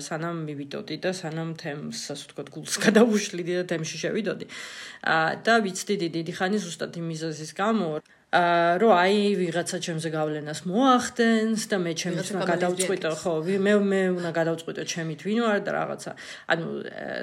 სანამ 0.00 0.36
მივიდოდი 0.48 0.96
და 1.04 1.10
სანამ 1.12 1.50
თემს, 1.60 2.00
ასე 2.12 2.24
ვთქვათ, 2.32 2.48
გულს 2.54 2.74
გადავუშლიდი 2.80 3.52
და 3.60 3.64
თემში 3.68 3.96
შევიდოდი. 4.00 4.46
და 5.44 5.54
ვიცდი 5.60 5.94
დიდი 6.00 6.32
ხანი 6.32 6.56
ზუსტად 6.64 6.96
იმ 6.96 7.06
მიზეზის 7.12 7.52
გამო, 7.60 8.00
აა 8.30 8.78
რომ 8.78 8.92
აი 8.94 9.16
ვიღაცა 9.42 9.78
ჩემზე 9.82 10.08
გავლენას 10.14 10.60
მოახდენს 10.70 11.62
და 11.66 11.76
მე 11.82 11.92
ჩემს 11.98 12.30
უნდა 12.30 12.46
გადავწყვიტო 12.46 13.10
ხო 13.18 13.32
მე 13.42 13.74
მე 13.90 14.02
უნდა 14.22 14.30
გადავწყვიტო 14.38 14.82
ჩემით 14.86 15.20
ვინ 15.26 15.40
ვარ 15.42 15.58
და 15.66 15.70
რაღაცა 15.74 16.10
ანუ 16.54 16.66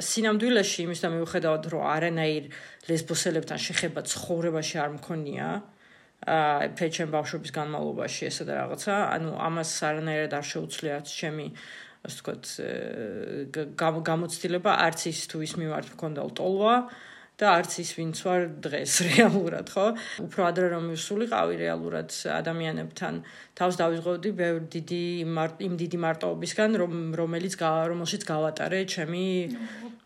სინამდვილეში 0.03 0.79
იმის 0.83 0.99
და 0.99 1.07
მივხვდავთ 1.15 1.63
რომ 1.71 1.87
არანაირ 1.95 2.43
ლესბოსელებთან 2.91 3.59
შეხება 3.67 4.03
ცხოვრებაში 4.03 4.75
არ 4.83 4.91
მქონია 4.99 5.47
აა 5.47 5.76
ფეჩენ 6.25 7.11
ბავშვობის 7.13 7.51
განმავლობაში 7.53 8.29
ესა 8.29 8.47
და 8.49 8.53
რაღაცა 8.57 8.95
ანუ 9.17 9.35
ამას 9.47 9.71
არანაირად 9.89 10.33
არ 10.33 10.45
შეუცვლიათ 10.51 11.05
ჩემი 11.13 11.45
ასე 12.07 12.15
ვთქვათ 12.17 14.01
გამოცდილება 14.09 14.71
არც 14.87 15.05
ის 15.11 15.21
თუ 15.29 15.43
ის 15.45 15.53
მიმართ 15.61 15.93
მქონდა 15.93 16.25
ლტოლვა 16.31 16.75
და 17.37 17.49
არც 17.53 17.73
ის 17.83 17.89
ვინც 17.93 18.19
ვარ 18.25 18.47
დღეს 18.65 18.93
რეალურად, 19.13 19.69
ხო? 19.69 19.85
უფრო 20.25 20.41
ადრე 20.49 20.71
რომ 20.73 20.89
ვისულიყავი 20.89 21.59
რეალურად 21.61 22.09
ადამიანებთან, 22.33 23.19
თავს 23.53 23.77
დავიღოვდი 23.77 24.31
ბევრ 24.41 24.65
დიდი 24.73 25.01
იმ 25.21 25.73
დიდი 25.77 25.97
მარტოობისგან, 26.01 26.79
რომ 26.81 26.93
რომელიც 27.13 27.53
რომელშიც 27.61 28.25
გავატარე 28.25 28.79
ჩემი 28.89 29.25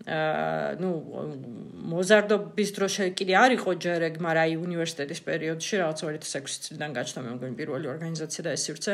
ნუ 0.02 0.90
მოზარდობის 1.92 2.70
დროს 2.78 2.96
კიდე 3.18 3.34
არ 3.38 3.52
იყო 3.58 3.70
ჯერ 3.86 4.06
ეგ, 4.10 4.16
მაგრამ 4.26 4.44
აი 4.50 4.54
უნივერსიტეტის 4.58 5.22
პერიოდში 5.28 5.74
რაღაც 5.82 6.00
2006 6.02 6.66
წლიდან 6.66 6.92
გაჩნდა 6.98 7.22
მე 7.22 7.32
მგონი 7.38 7.56
პირველი 7.62 7.88
ორგანიზაცია 7.94 8.42
და 8.48 8.54
ეს 8.58 8.66
სივრცე 8.66 8.94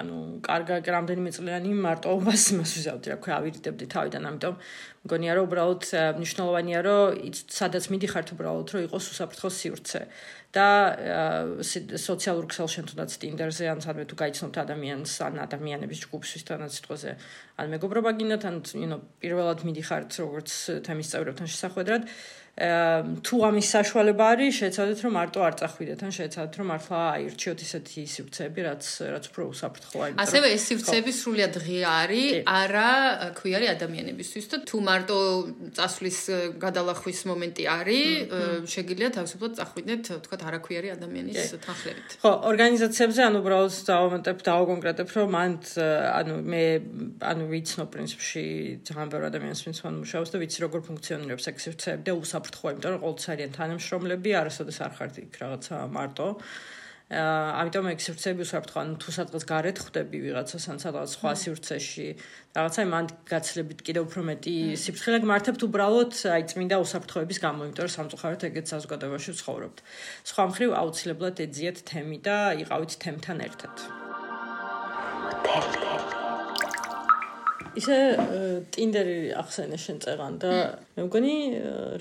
ანუ 0.00 0.16
კარგა 0.44 0.76
რამდენიმე 0.96 1.30
წლიანი 1.36 1.70
მარტოობას 1.86 2.42
იმას 2.54 2.70
ვიზავდი, 2.78 3.06
რა 3.14 3.16
ქვია, 3.22 3.34
ავირიდებდი 3.40 3.84
თავიდან, 3.94 4.22
ამიტომ 4.30 4.54
მგონია 5.04 5.32
რომ 5.36 5.46
უბრალოდ 5.48 5.82
მნიშვნელოვანია 6.18 6.80
რომ 6.86 7.34
სადაც 7.58 7.84
მიდიხართ 7.92 8.28
უბრალოდ 8.34 8.68
რომ 8.74 8.86
იყოს 8.88 9.04
უსაფრთხო 9.14 9.48
სივრცე. 9.58 10.02
და 10.54 10.66
სოციალურ 11.98 12.46
ქსელშენ 12.46 12.86
თუნდაც 12.90 13.10
ტინდერზე 13.18 13.66
ან 13.74 13.82
სადმე 13.82 14.04
თუ 14.06 14.14
გაიცნობთ 14.22 14.56
ადამიანს 14.62 15.12
ან 15.26 15.34
ადამიანების 15.42 16.02
ჯგუფს 16.06 16.30
ვისთანაც 16.38 16.78
სიტყვაზე 16.78 17.10
ან 17.58 17.66
მეგობრობა 17.74 18.10
გინდათ 18.20 18.44
ან 18.50 18.56
ნუ 18.62 18.98
პირველად 19.18 19.66
მიდიხართ 19.66 20.10
როგორც 20.22 20.50
თემის 20.86 21.10
წევრებთან 21.10 21.50
შესახვედრად 21.50 22.02
თუ 22.54 23.34
ამის 23.50 23.66
საშუალება 23.66 24.24
არის, 24.30 24.52
შეცადეთ 24.62 24.98
რომ 25.02 25.12
მარტო 25.18 25.40
არ 25.42 25.54
წახვიდეთ, 25.58 26.00
ან 26.06 26.12
შეცადეთ 26.14 26.54
რომ 26.54 26.66
მართლა 26.70 26.98
აირჩიოთ 27.18 27.58
ისეთი 27.66 28.00
სივრცეები, 28.14 28.60
რაც 28.62 28.84
რაც 29.10 29.24
უფრო 29.26 29.42
უსაფრთხოა. 29.50 30.06
ასევე 30.22 30.46
ეს 30.54 30.62
სივრცეები 30.70 31.12
სრულიად 31.18 31.54
ღია 31.66 31.90
არის, 32.06 32.30
არა 32.46 32.90
ქვიარი 33.34 33.66
ადამიანებისთვის 33.74 34.46
და 34.54 34.56
თუ 34.70 34.76
მარტო 34.86 35.18
წასვლის 35.74 36.18
გადალახვის 36.62 37.20
მომენტი 37.26 37.64
არის, 37.74 38.06
შეგიძლია 38.70 39.10
თავისუფლად 39.18 39.52
წახვიდეთ, 39.58 40.04
თქვათ 40.22 40.42
არაქვიარი 40.46 40.88
ადამიანის 40.94 41.58
თანხლებით. 41.58 42.08
ხო, 42.22 42.30
ორგანიზაციებზე 42.54 43.20
ანუ 43.34 43.36
უბრალოდ 43.42 43.74
დავამატებ, 43.90 44.36
დავაკონკრეტებ, 44.46 45.08
რომ 45.10 45.28
მან 45.34 45.52
ანუ 46.22 46.34
მე 46.38 46.64
ანუ 47.18 47.44
ვიცნობ 47.50 47.88
პრინციპში 47.90 48.44
ძალიან 48.86 49.08
ბევრი 49.10 49.26
ადამიანს 49.34 49.60
ვინც 49.66 49.78
მან 49.82 49.94
მუშაობს 50.06 50.30
და 50.30 50.36
ვიცი 50.38 50.58
როგორ 50.62 50.80
ფუნქციონირებს 50.86 51.44
ეს 51.50 51.62
სივრცეები 51.64 52.02
და 52.04 52.12
უსაფრთხო 52.14 52.43
საფრთხო, 52.44 52.72
იმიტომ 52.74 52.92
რომ 52.94 53.00
ყოველთვის 53.04 53.28
არიან 53.32 53.52
თანამშრომლები, 53.56 54.30
არასოდეს 54.40 54.78
არ 54.84 54.92
ხართ 54.98 55.14
იქ 55.24 55.32
რაღაცა 55.40 55.76
მარტო. 55.96 56.28
აა 57.04 57.48
ამიტომ 57.60 57.86
ეგ 57.92 58.00
სივრცეები 58.00 58.42
უსაფრთხო, 58.48 58.78
ანუ 58.80 58.94
თუ 58.96 59.10
სადღაც 59.12 59.42
გარეთ 59.44 59.76
ხვდები 59.84 60.18
ვიღაცას 60.24 60.64
ან 60.72 60.78
სადღაც 60.80 61.08
სხვა 61.14 61.32
სივრცეში, 61.36 62.08
რაღაცა 62.56 62.80
იმან 62.88 63.04
გაცლებით 63.28 63.78
კიდე 63.84 64.00
უფრო 64.08 64.20
მეტი 64.24 64.56
სიფრთხილე 64.82 65.18
გმართებთ 65.20 65.60
უბრალოდ 65.68 66.12
აი 66.32 66.42
წმინდა 66.48 66.76
უსაფრთხოების 66.80 67.38
გამო, 67.44 67.60
იმიტომ 67.68 67.84
რომ 67.84 67.94
სამწუხაროდ 67.94 68.42
ეგეთ 68.48 68.66
საზოგადოებაში 68.72 69.30
ვცხოვრობთ. 69.36 69.78
სხვა 70.32 70.42
მხრივ 70.48 70.70
აუცილებლად 70.80 71.36
ეძიეთ 71.44 71.78
თემი 71.92 72.18
და 72.24 72.36
იყავით 72.64 72.92
თემთან 73.04 73.38
ერთად. 73.52 73.74
ჰოტელი 75.44 75.83
ისე 77.78 77.98
ტინდერი 78.74 79.18
ახსენე 79.38 79.78
შენ 79.80 79.98
წეღან 80.04 80.38
და 80.42 80.50
მე 80.96 81.06
მგონი 81.08 81.34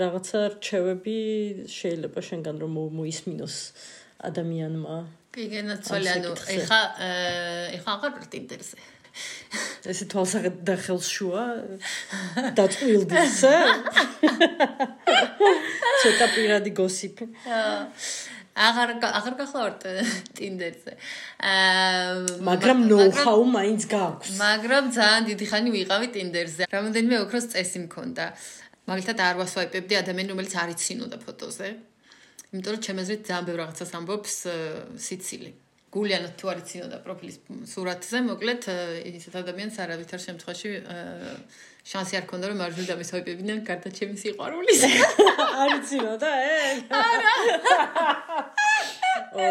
რაღაცა 0.01 0.39
რჩევები 0.57 1.17
შეიძლება 1.73 2.23
შენგან 2.29 2.61
რომ 2.63 2.79
მოისმინოს 2.99 3.57
ადამიანმა. 4.29 4.97
კი, 5.33 5.43
გენაცვალე, 5.53 6.09
ანუ 6.17 6.33
ეხა 6.57 6.81
ეხა 7.77 7.91
აღარ 7.97 8.27
ტინდერზე. 8.33 8.77
ესე 9.93 10.05
თვალსაღად 10.09 10.61
და 10.65 10.75
ხელშუა 10.85 11.43
დაწვილდისე. 12.57 13.55
ცოტა 16.03 16.27
პირადი 16.33 16.71
გოსიპი. 16.79 17.25
აა 17.45 18.42
აღარ 18.53 18.89
აღარ 19.01 19.33
გახლავართ 19.41 19.81
ტინდერზე. 20.37 20.93
აა 21.41 22.37
მაგრამ 22.45 22.77
ნოუ-ჰაუ 22.85 23.43
მაინც 23.49 23.81
გაქვს. 23.89 24.29
მაგრამ 24.37 24.83
ძალიან 24.93 25.23
დიდი 25.29 25.45
ხანი 25.49 25.69
ვიყავი 25.73 26.07
ტინდერზე. 26.13 26.63
რამოდენიმე 26.69 27.15
ოქროს 27.25 27.45
წესი 27.49 27.79
მქონდა. 27.89 28.25
მაგალითად 28.85 29.17
არ 29.25 29.35
ვასვაიპებდი 29.41 29.93
ადამიანი 30.03 30.29
რომელიც 30.37 30.53
არ 30.53 30.69
იცინოდა 30.77 31.17
ფოტოზე. 31.25 31.67
იმიტომ 32.53 32.71
რომ 32.73 32.81
ჩემ 32.85 32.97
აზრით 33.01 33.21
ძალიან 33.25 33.45
ბევრ 33.49 33.59
რაღაცას 33.63 33.91
ამბობს 33.97 34.33
სიცილი. 35.01 35.51
გულიანად 35.93 36.33
თუ 36.37 36.45
არ 36.53 36.57
იცინოდა 36.61 36.97
პროფილის 37.05 37.37
სურათზე, 37.69 38.17
მოკლედ 38.29 38.61
ისეთ 39.17 39.33
ადამიანს 39.41 39.75
არავითარ 39.81 40.19
შემთხვევაში 40.25 40.69
აა 40.93 41.33
შანსი 41.83 42.15
არ 42.19 42.25
ქონდა 42.31 42.49
რომ 42.51 42.57
მარჯვნივ 42.63 42.87
დამისვაიპებინა 42.89 43.55
გარდა 43.67 43.89
ჩემი 43.97 44.15
სიყვარულის. 44.21 44.81
არ 45.61 45.69
იცინოდა 45.77 46.31
ეგ? 46.47 46.77
არა. 46.95 47.35
ო. 49.35 49.47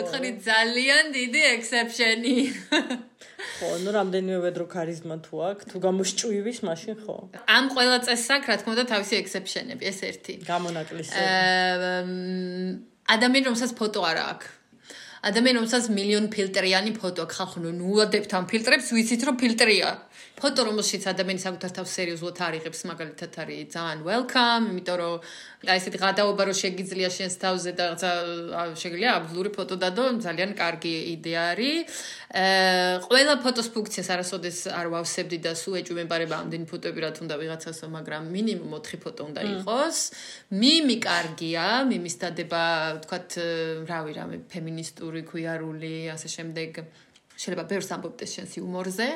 ეთქი 0.00 0.30
ძალიან 0.46 1.04
დიდი 1.16 1.42
ექსეფშენი. 1.56 2.34
ხო, 3.56 3.70
ნუ 3.82 3.90
რამდენიმე 3.98 4.38
ვედრო 4.46 4.66
ქარიზმა 4.70 5.16
თუ 5.26 5.34
აქვს, 5.50 5.64
თუ 5.70 5.76
გამოსჭუივის 5.86 6.58
მაშინ 6.68 6.94
ხო. 7.02 7.16
ამ 7.50 7.64
ყველა 7.74 7.98
წესს 8.06 8.28
აქვს, 8.36 8.46
რა 8.46 8.56
თქმა 8.62 8.70
უნდა, 8.76 8.84
თავისი 8.92 9.14
ექსეფშენები, 9.22 9.82
ეს 9.90 9.98
ერთი. 10.06 10.34
გამონაკლისი. 10.46 11.18
აა 11.18 12.02
ადამიანი 13.06 13.46
რომელსაც 13.50 13.72
ფოტო 13.78 14.00
არ 14.02 14.18
აქვს. 14.22 14.46
ადამიანი 15.26 15.58
რომელსაც 15.58 15.86
მილიონ 15.96 16.26
ფილტრიანი 16.34 16.92
ფოტო 17.00 17.24
ხალხო 17.34 17.58
ნუ 17.66 17.86
უადებთ 17.96 18.30
ამ 18.38 18.44
ფილტრებს, 18.50 18.92
ვიცით 18.94 19.22
რომ 19.26 19.36
ფილტრია. 19.42 19.90
ფოტო 20.36 20.66
რომელშიც 20.68 21.04
ადამიანი 21.08 21.40
საკუთარ 21.40 21.70
თავს 21.80 21.92
სერიოზულად 21.96 22.40
არიღებს 22.46 22.80
მაგალითად 22.90 23.36
არის 23.40 23.68
ძალიან 23.72 24.00
welcome 24.04 24.64
იმიტომ 24.68 24.96
რომ 25.00 25.14
აი 25.72 25.78
ესეთი 25.80 25.98
გადაობა 26.02 26.42
რომ 26.46 26.56
შეგიძლია 26.60 27.08
შენს 27.16 27.34
თავზე 27.40 27.70
და 27.78 27.86
შეგიძლია 28.76 29.10
აბლური 29.16 29.50
ფოტო 29.56 29.76
დადო 29.80 30.04
ძალიან 30.26 30.52
კარგი 30.60 30.92
იდეა 31.16 31.42
არის. 31.56 31.80
აა 32.36 33.00
ყველა 33.08 33.34
ფოტოს 33.44 33.68
ფუნქციას 33.72 34.08
არასოდეს 34.12 34.58
არ 34.78 34.86
ვავსებდი 34.92 35.38
და 35.46 35.52
სულ 35.56 35.74
ეჭვმებარება 35.80 36.36
ამდენი 36.42 36.66
ფოტოები 36.68 37.00
რა 37.00 37.10
თუნდა 37.16 37.34
ვიღაცასო 37.40 37.86
მაგრამ 37.96 38.22
მინიმუმ 38.36 38.72
4 38.76 39.00
ფოტო 39.04 39.22
უნდა 39.30 39.40
იყოს. 39.56 39.96
მიმი 40.52 40.96
კარგია 41.08 41.66
მიმის 41.88 42.16
დადება 42.20 42.62
თქვათ 43.08 43.30
რავი 43.88 44.12
რამე 44.20 44.36
ფემინისტური 44.52 45.15
ქუიარული 45.30 45.94
ასე 46.12 46.28
შემდეგ 46.36 46.80
შეიძლება 47.36 47.64
ბევრს 47.70 47.92
ამბობდეს 47.96 48.30
შენს 48.36 48.52
იუმორზე 48.60 49.08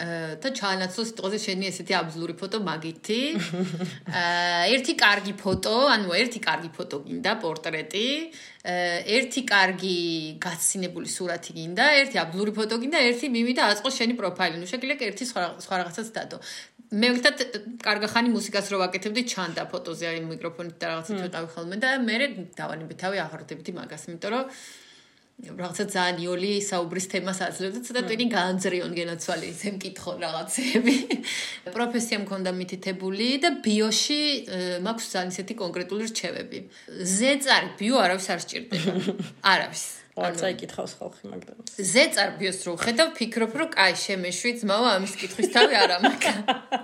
და 0.00 0.48
ჩაანაცვლო 0.54 1.02
სიტყვაზე 1.08 1.38
შენი 1.44 1.66
ესეთი 1.68 1.94
აბზლური 1.98 2.34
ფოტო 2.38 2.60
მაგითი. 2.62 3.18
ერთი 4.74 4.94
კარგი 4.96 5.34
ფოტო, 5.36 5.74
ანუ 5.92 6.14
ერთი 6.14 6.40
კარგი 6.40 6.70
ფოტო 6.76 6.96
გინდა, 7.04 7.32
პორტრეტი, 7.42 8.06
ერთი 9.18 9.42
კარგი 9.50 9.96
გაცინებული 10.40 11.08
სურათი 11.10 11.52
გინდა, 11.58 11.84
ერთი 12.00 12.16
აბზლური 12.22 12.54
ფოტო 12.56 12.80
გინდა, 12.80 12.98
ერთი 13.10 13.26
მიმი 13.34 13.52
და 13.58 13.62
აწყო 13.74 13.90
შენი 13.98 14.14
პროფაილი. 14.16 14.56
ნუ 14.62 14.66
შეგიძლია 14.72 15.10
ერთი 15.10 15.24
სხვა 15.26 15.42
სხვა 15.66 15.74
რაღაცას 15.82 16.08
დადო. 16.16 16.38
მე 16.90 17.08
ვთქვით, 17.14 17.38
კარგა 17.86 18.06
ხანი 18.14 18.30
მუსიკას 18.34 18.66
რო 18.72 18.78
ვაკეთებდი, 18.82 19.20
ჩანდა 19.30 19.62
ფოტოზე 19.70 20.04
აი 20.10 20.22
მიკროფონით 20.26 20.76
და 20.80 20.86
რაღაცით 20.90 21.18
ვიყავი 21.22 21.48
ხოლმე 21.54 21.76
და 21.82 21.88
მე 22.02 22.14
დავანებდი 22.58 22.94
თავი 22.98 23.16
აღარდებდი 23.26 23.70
მაგას, 23.78 24.02
იმიტომ 24.10 24.30
რომ 24.34 24.44
რაღაცა 25.40 25.84
ძალიან 25.94 26.16
იოლი 26.20 26.52
საუბრის 26.64 27.06
თემას 27.12 27.38
აძლევ 27.46 27.70
და 27.76 27.80
ცოტა 27.86 28.02
ტვინი 28.08 28.26
განძრიონ 28.34 28.92
გენაცვალი 28.98 29.46
ისე 29.54 29.68
მკითხო 29.76 30.12
რაღაცები. 30.24 30.94
პროფესია 31.76 32.18
მქონდა 32.24 32.50
მითითებული 32.60 33.28
და 33.44 33.50
ბიოში 33.64 34.20
მაქვს 34.84 35.06
ძალიან 35.14 35.32
ისეთი 35.32 35.54
კონკრეტული 35.62 36.04
რჩევები. 36.12 36.58
ზეწარი 37.16 37.68
ბიო 37.80 37.96
არავის 38.04 38.28
არ 38.36 38.40
სჭირდება. 38.44 38.92
არავის. 39.54 39.84
არ 40.18 40.34
წაიკითხავს 40.40 40.92
ხალხი 40.98 41.24
მაგრამ. 41.30 41.58
ზეწარბიოს 41.90 42.58
რო 42.66 42.72
ხედავ 42.82 43.08
ფიქრობ 43.14 43.52
რომ 43.60 43.68
კაი 43.74 43.94
შემეშვი 43.94 44.50
ძმაო 44.60 44.86
ამის 44.90 45.14
კითხვის 45.20 45.48
თავი 45.54 45.74
არ 45.80 45.90
ამაკა 45.96 46.32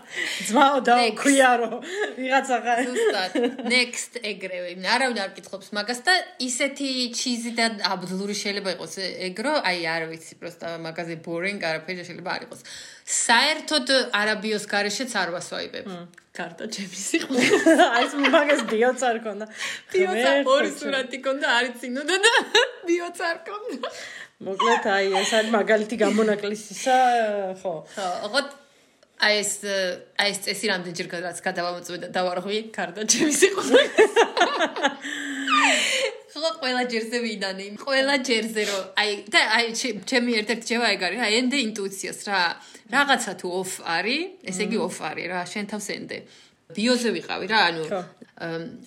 ძმაო 0.48 0.76
დაუქვია 0.86 1.50
რომ 1.62 1.74
ვიღაცა 2.16 2.56
ხარ. 2.64 2.78
ზუსტად. 2.86 3.32
Next 3.66 4.12
ეგრევე. 4.22 4.70
არავინ 4.94 5.18
არ 5.26 5.30
კითხობს 5.36 5.68
მაგას 5.74 6.00
და 6.06 6.14
ისეთი 6.38 6.88
ჩიზი 7.18 7.50
და 7.58 7.66
აბდლური 7.92 8.34
შეიძლება 8.42 8.70
იყოს. 8.78 8.94
ეგრო 9.28 9.52
აი 9.58 9.80
არ 9.90 10.02
ვიცი 10.10 10.34
პროსტა 10.40 10.66
მაგაზე 10.86 11.14
boring 11.26 11.60
არაფერი 11.66 12.06
შეიძლება 12.06 12.30
არ 12.30 12.42
იყოს 12.46 12.60
საერთოდ 13.06 13.90
არაბიოს 14.18 14.64
garaშეც 14.66 15.12
არ 15.14 15.30
ვასვაიბებ. 15.34 15.86
კარტა 16.36 16.66
ჩემი 16.74 16.98
სიყვარული. 17.00 17.46
აი 17.96 18.02
ეს 18.02 18.14
მაგას 18.34 18.62
ბიოცარ 18.66 19.16
ქონდა. 19.24 19.46
ბიოცარ 19.94 20.36
ორი 20.42 20.70
სურათი 20.74 21.18
ქონდა 21.22 21.46
არიცინოდა 21.58 22.16
და 22.26 22.32
ბიოცარ 22.90 23.36
ქონდა. 23.46 23.88
მოკლედ 24.46 24.84
აი 24.96 25.06
ეს 25.22 25.30
არის 25.38 25.50
მაგალითი 25.54 25.96
გამონაკლისისა 26.02 26.96
ხო. 27.62 27.74
ხო 27.94 28.06
ოღონდ 28.26 28.50
აი 29.16 29.34
ეს 29.40 29.52
აი 30.20 30.28
ეს 30.34 30.38
წესი 30.44 30.66
რამდენჯერ 30.74 31.08
გადაც 31.14 31.36
გადავამოწმე 31.46 31.98
და 32.04 32.08
დავარღვი 32.10 32.58
კარტა 32.74 33.06
ჩემი 33.06 33.32
სიყვარული. 33.32 33.86
ხო 33.96 34.26
ყველა 36.60 36.82
ჯერზე 36.92 37.18
ვიდანი 37.26 37.66
ყველა 37.82 38.14
ჯერზე 38.28 38.62
რომ 38.70 38.84
აი 39.02 39.10
და 39.32 39.40
აი 39.56 39.66
ჩემი 40.10 40.30
ერთ-ერთი 40.40 40.66
ჯევა 40.70 40.86
ეგ 40.96 41.02
არის 41.08 41.20
აი 41.26 41.32
ენდე 41.40 41.56
ინტუიციას 41.68 42.20
რა. 42.28 42.40
რაღაცა 42.94 43.32
თუ 43.40 43.46
ოფ 43.60 43.70
არის 43.96 44.22
ესე 44.50 44.62
იგი 44.66 44.78
ოფ 44.86 44.96
არის 45.10 45.26
რა 45.32 45.40
შენ 45.52 45.64
თავს 45.72 45.86
ენდე 45.96 46.16
ბიოზე 46.76 47.10
ვიყავი 47.16 47.46
რა 47.52 47.60
ანუ 47.70 47.84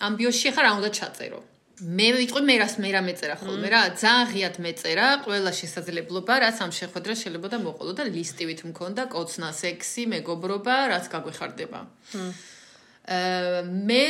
ამ 0.05 0.13
ბიოში 0.19 0.49
ხარ 0.55 0.63
რა 0.67 0.71
უნდა 0.79 0.89
ჩაწერო. 0.99 1.41
მე 1.79 2.07
ვიტყვი 2.19 2.41
მე 2.43 2.55
რას 2.59 2.75
მე 2.83 2.89
რა 2.91 3.01
მეწერა 3.07 3.35
ხოლმე 3.39 3.69
რა. 3.71 3.81
ძალიან 4.03 4.25
ღიად 4.31 4.55
მეწერა 4.65 5.07
ყველა 5.23 5.51
შესაძლებლობა 5.59 6.33
რაც 6.43 6.57
ამ 6.65 6.71
შეხვედრა 6.79 7.13
შეიძლება 7.21 7.47
და 7.53 7.57
მოყოლო 7.63 7.93
და 7.99 8.03
ლისტივით 8.15 8.61
მქონდა 8.69 9.03
კოცნა 9.15 9.49
სექსი 9.63 10.03
მეგობრობა 10.13 10.75
რაც 10.91 11.05
გაგვეხარდება 11.13 11.79
მე 13.09 14.01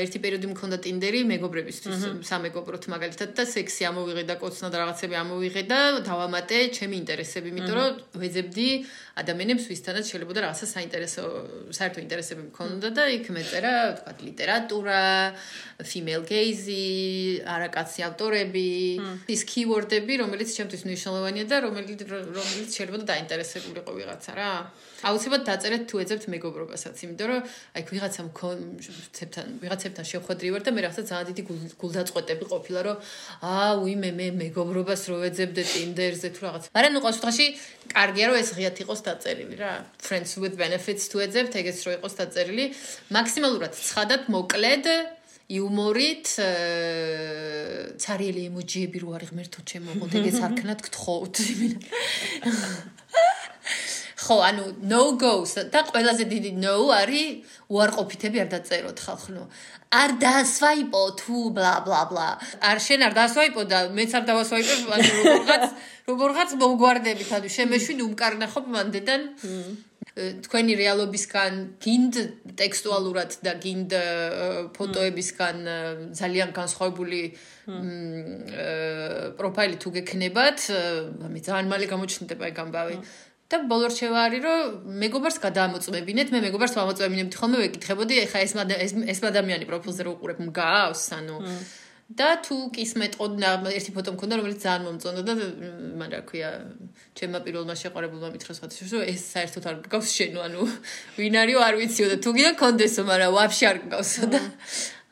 ერთი 0.00 0.20
პერიოდი 0.24 0.48
მქონდა 0.48 0.76
ტინდერი 0.80 1.18
მეგობრებისთვის 1.28 2.04
სამეგობროთ 2.24 2.86
მაგალითად 2.88 3.34
და 3.36 3.44
სექსი 3.44 3.84
ამოვიღე 3.90 4.22
და 4.30 4.36
კოცნა 4.40 4.70
და 4.72 4.80
რაღაცები 4.80 5.18
ამოვიღე 5.20 5.62
და 5.68 5.80
დავამატე 6.06 6.60
ჩემი 6.72 6.96
ინტერესები 7.02 7.52
იმიტომ 7.52 7.76
რომ 7.76 7.98
ვეძებდი 8.22 8.68
ადამიანებს 9.20 9.68
ვისთანაც 9.68 10.08
შეიძლება 10.08 10.32
და 10.32 10.44
რაღაცა 10.46 10.66
საინტერესო 10.72 11.22
საერთო 11.76 12.00
ინტერესები 12.00 12.42
მქონდა 12.48 12.88
და 12.96 13.04
იქ 13.12 13.28
მეწერა 13.36 13.74
თქვა 14.00 14.12
ლიტერატურა 14.24 15.02
female 15.84 16.24
gaze 16.24 17.44
არაკაცი 17.44 18.00
ავტორები 18.08 18.68
ის 19.36 19.42
keyword-ები 19.52 20.16
რომელიც 20.24 20.48
ჩემთვის 20.56 20.88
მნიშვნელოვანია 20.88 21.44
და 21.44 21.60
რომელიც 21.68 22.08
რომელიც 22.08 22.70
შეიძლება 22.72 23.04
დაინტერესებულიყო 23.12 23.92
ვიღაცა 24.00 24.32
რა 24.40 24.52
აუცილებლად 25.08 25.44
დაწერეთ 25.48 25.82
თუ 25.90 25.96
ეძებთ 26.02 26.24
მეგობრობასაც 26.34 26.96
იმიტომ 27.02 27.28
რომ 27.32 27.40
აი 27.76 27.82
ვიღაცა 27.92 28.22
მქონცებთან 28.28 29.46
ვიღაცებთან 29.62 30.04
შეხვედრი 30.12 30.48
ვარ 30.54 30.62
და 30.66 30.70
მე 30.76 30.80
რაღაცა 30.86 31.02
ძალიან 31.10 31.26
დიდი 31.30 31.42
გულდაწყვეტები 31.82 32.44
ყოფილა 32.52 32.80
რომ 32.86 32.96
აა 33.52 33.70
უი 33.82 33.94
მე 34.02 34.10
მე 34.18 34.26
მეგობრობას 34.42 35.02
რო 35.10 35.16
ეძებდე 35.28 35.62
ტინდერზე 35.72 36.28
თუ 36.36 36.40
რაღაც 36.46 36.64
მაგრამ 36.76 36.92
ნუ 36.94 37.00
ყოველთვის 37.02 37.38
კარგია 37.92 38.24
რომ 38.30 38.36
ეს 38.42 38.50
ღიად 38.56 38.76
იყოს 38.82 39.00
დაწერილი 39.06 39.56
რა. 39.58 39.72
Friends 39.98 40.30
with 40.42 40.54
benefits 40.56 41.10
თუ 41.10 41.16
ეძებთ 41.26 41.52
ეგეც 41.60 41.78
რო 41.86 41.90
იყოს 41.98 42.14
დაწერილი. 42.20 42.64
მაქსიმალურად 43.16 43.72
ცხადად 43.76 44.22
მოკლედ 44.32 44.86
იუმორით 45.52 46.26
цаრიელი 48.00 48.42
ემოჯიები 48.48 48.98
რო 49.02 49.08
არის 49.18 49.28
ღმერთო 49.32 49.60
ჩემო 49.68 49.90
ეგეც 50.08 50.38
არ 50.46 50.52
ქნათ 50.60 50.80
გთხოვთ 50.86 51.34
ხო, 54.22 54.36
ანუ 54.48 54.64
no 54.92 55.02
goes 55.22 55.52
და 55.72 55.80
ყველაზე 55.90 56.24
დიდი 56.32 56.50
no 56.64 56.76
არის 56.94 57.28
უარყოფითები 57.74 58.38
არ 58.44 58.48
დაწეროთ 58.54 58.98
ხალხო. 59.06 59.44
არ 59.92 60.10
დასვაიპო 60.24 61.02
თუ 61.20 61.38
bla 61.56 61.74
bla 61.86 62.02
bla. 62.10 62.28
არ 62.70 62.78
შენ 62.86 63.00
არ 63.06 63.14
დასვაიპო 63.20 63.62
და 63.72 63.78
მეც 63.96 64.10
არ 64.18 64.24
დავასვაიპებ, 64.30 64.80
ანუ 64.94 65.10
როგორღაც 65.28 65.64
როგორღაც 66.10 66.50
მოგვარდებით, 66.62 67.30
ანუ 67.36 67.48
შემეშვი 67.56 67.94
უმკარნახობ 68.08 68.64
მანდედან. 68.74 69.22
თქვენი 70.44 70.72
რეალობისგან 70.76 71.52
გინდ 71.80 72.14
ტექსტუალურად 72.60 73.30
და 73.46 73.52
გინდ 73.64 73.92
ფოტოებისგან 74.76 75.56
ძალიან 76.20 76.50
განსხვავებული 76.52 77.20
პროფაილი 79.40 79.76
თუ 79.82 79.88
გექნებათ, 79.96 80.58
მე 81.32 81.40
ძალიან 81.46 81.66
მალე 81.72 81.86
გამოჩნდება 81.92 82.44
ეგ 82.50 82.56
ამბავი. 82.64 82.96
და 83.52 83.60
ბოლო 83.68 83.92
რჩევა 83.92 84.18
არის 84.26 84.42
რომ 84.46 84.58
მეგობარს 85.04 85.38
გადაამოწმებინეთ 85.44 86.28
მე 86.32 86.38
მეგობარს 86.48 86.74
ვამოწმებინებთ 86.78 87.34
ხოლმე 87.36 87.58
ვეკითხებოდი 87.62 88.20
ეხა 88.24 88.38
ეს 88.46 88.52
ეს 89.12 89.20
ადამიანი 89.30 89.68
პროფილზე 89.68 90.08
რო 90.08 90.10
უყურებ 90.16 90.38
მგავს 90.48 91.04
ანუ. 91.20 91.38
და 92.12 92.28
თუ 92.44 92.56
კის 92.74 92.92
მეტყოდნა 93.00 93.50
ერთი 93.72 93.92
ფოტო 93.96 94.12
მქონდა 94.12 94.34
რომელიც 94.40 94.60
ძალიან 94.64 94.82
მომწონდა 94.84 95.22
და 95.28 95.32
მან 96.00 96.08
რა 96.12 96.20
ქვია 96.28 96.50
ჩემმა 97.16 97.40
პირველმა 97.46 97.74
შეყარებულმა 97.82 98.28
მითხრა 98.34 98.56
სხვათა 98.58 98.76
შორის 98.76 99.08
ეს 99.12 99.22
საერთოდ 99.32 99.64
არ 99.70 99.76
გგავს 99.86 100.08
შენო 100.18 100.44
ანუ 100.48 100.60
ვინ 101.16 101.34
არისო 101.40 101.64
არ 101.68 101.74
ვიციო 101.80 102.06
და 102.12 102.16
თუ 102.20 102.30
გინდა 102.36 102.52
კონდესო 102.60 103.02
მაგრამ 103.08 103.32
ვაფშე 103.38 103.64
არ 103.70 103.78
გგავსო 103.86 104.24
და 104.34 104.40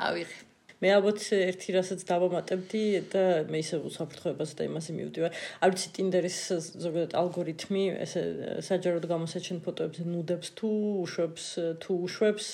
ავიღე 0.08 0.49
მე 0.80 0.88
ალბათ 0.96 1.20
ერთი 1.36 1.74
რასაც 1.76 2.00
დავამატებდი 2.08 2.82
და 3.12 3.22
მე 3.52 3.58
ისე 3.60 3.80
უსაფრთხოებას 3.84 4.54
და 4.56 4.64
იმასე 4.64 4.90
მივდივარ. 4.96 5.32
არ 5.60 5.68
ვიცი 5.76 5.88
ტინდერის 5.96 6.38
ზოგადად 6.80 7.12
ალგორითმი 7.20 7.84
ესე 8.00 8.22
საჯაროდ 8.64 9.04
გამოსაჩენ 9.12 9.58
ფოტოებზე 9.60 10.02
ნუდებს 10.08 10.48
თუ 10.56 10.70
უშვებს 11.04 11.44
თუ 11.84 11.92
უშვებს 12.08 12.46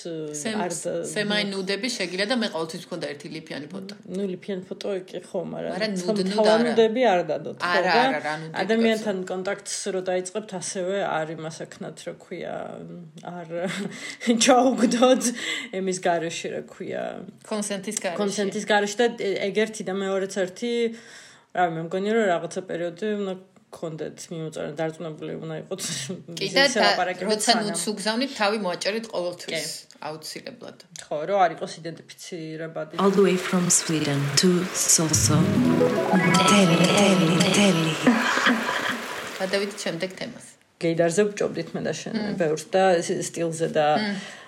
არ 0.43 0.71
სემაი 1.07 1.47
ნუდები 1.55 1.87
შეგირა 1.87 2.25
და 2.27 2.35
მე 2.43 2.51
ყოველთვის 2.51 2.83
მქონდა 2.83 3.05
ერთი 3.15 3.27
ლიფიანი 3.31 3.67
ფოტო. 3.71 3.95
ნუ 4.11 4.23
ლიფიანი 4.35 4.63
ფოტო 4.67 4.87
კი 5.07 5.23
ხო, 5.23 5.39
მაგრამ 5.47 5.95
ნუდები 6.67 7.01
არ 7.07 7.21
დადოთ. 7.31 7.57
არა 7.63 7.95
არა 7.95 8.19
რა 8.27 8.33
ნუდები. 8.43 8.55
ადამიანთან 8.67 9.17
კონტაქტს 9.31 9.77
რო 9.95 10.01
დაიწყებთ 10.11 10.51
ასევე 10.59 10.97
არ 11.07 11.27
იმას 11.37 11.57
აკნათ 11.63 11.97
რა 12.03 12.13
ქვია 12.19 12.55
არ 13.23 13.47
ჩაუგდოთ 14.43 15.23
იმის 15.79 15.97
garaში 16.03 16.47
რა 16.53 16.61
ქვია 16.67 17.03
კონსენტის 17.47 17.97
garaში 18.03 18.16
კონსენტის 18.19 18.65
garaში 18.71 18.97
და 19.01 19.05
ეგერთი 19.49 19.81
და 19.87 19.93
მეორეც 19.97 20.33
ერთი. 20.43 20.71
რა 21.57 21.65
მე 21.73 21.81
მგონი 21.87 22.09
რომ 22.15 22.25
რაღაცა 22.33 22.61
პერიოდი 22.69 23.07
უნდა 23.21 23.33
კონდეთ 23.77 24.17
მიმოწერა 24.31 24.69
დარწმუნებული 24.79 25.33
უნდა 25.43 25.55
იყოთ 25.61 25.81
კიდე 26.39 26.63
როცა 27.27 27.51
ნუც 27.67 27.81
უგზავნით 27.91 28.31
თავი 28.39 28.57
მოაჭერეთ 28.63 29.05
ყოველთვის 29.11 29.65
აუცილებლად. 30.07 30.77
ხო 31.03 31.17
რომ 31.27 31.39
არ 31.45 31.51
იყოს 31.57 31.73
იდენტიფიცირებადი. 31.81 32.93
All 33.03 33.11
the 33.11 33.25
way 33.27 33.35
from 33.35 33.67
sweden 33.69 34.19
to 34.39 34.49
soso. 34.71 35.37
Tele 36.47 36.77
tele 36.95 37.29
tele 37.57 37.93
გადავიდეთ 39.37 39.77
შემდეგ 39.85 40.11
თემას. 40.19 40.45
გეიდარზე 40.81 41.21
ვჭობდით 41.29 41.69
მე 41.73 41.81
და 41.87 41.93
შენ 41.97 42.15
ბევრს 42.39 42.65
და 42.73 42.83
სტილზე 43.01 43.67
და 43.73 43.87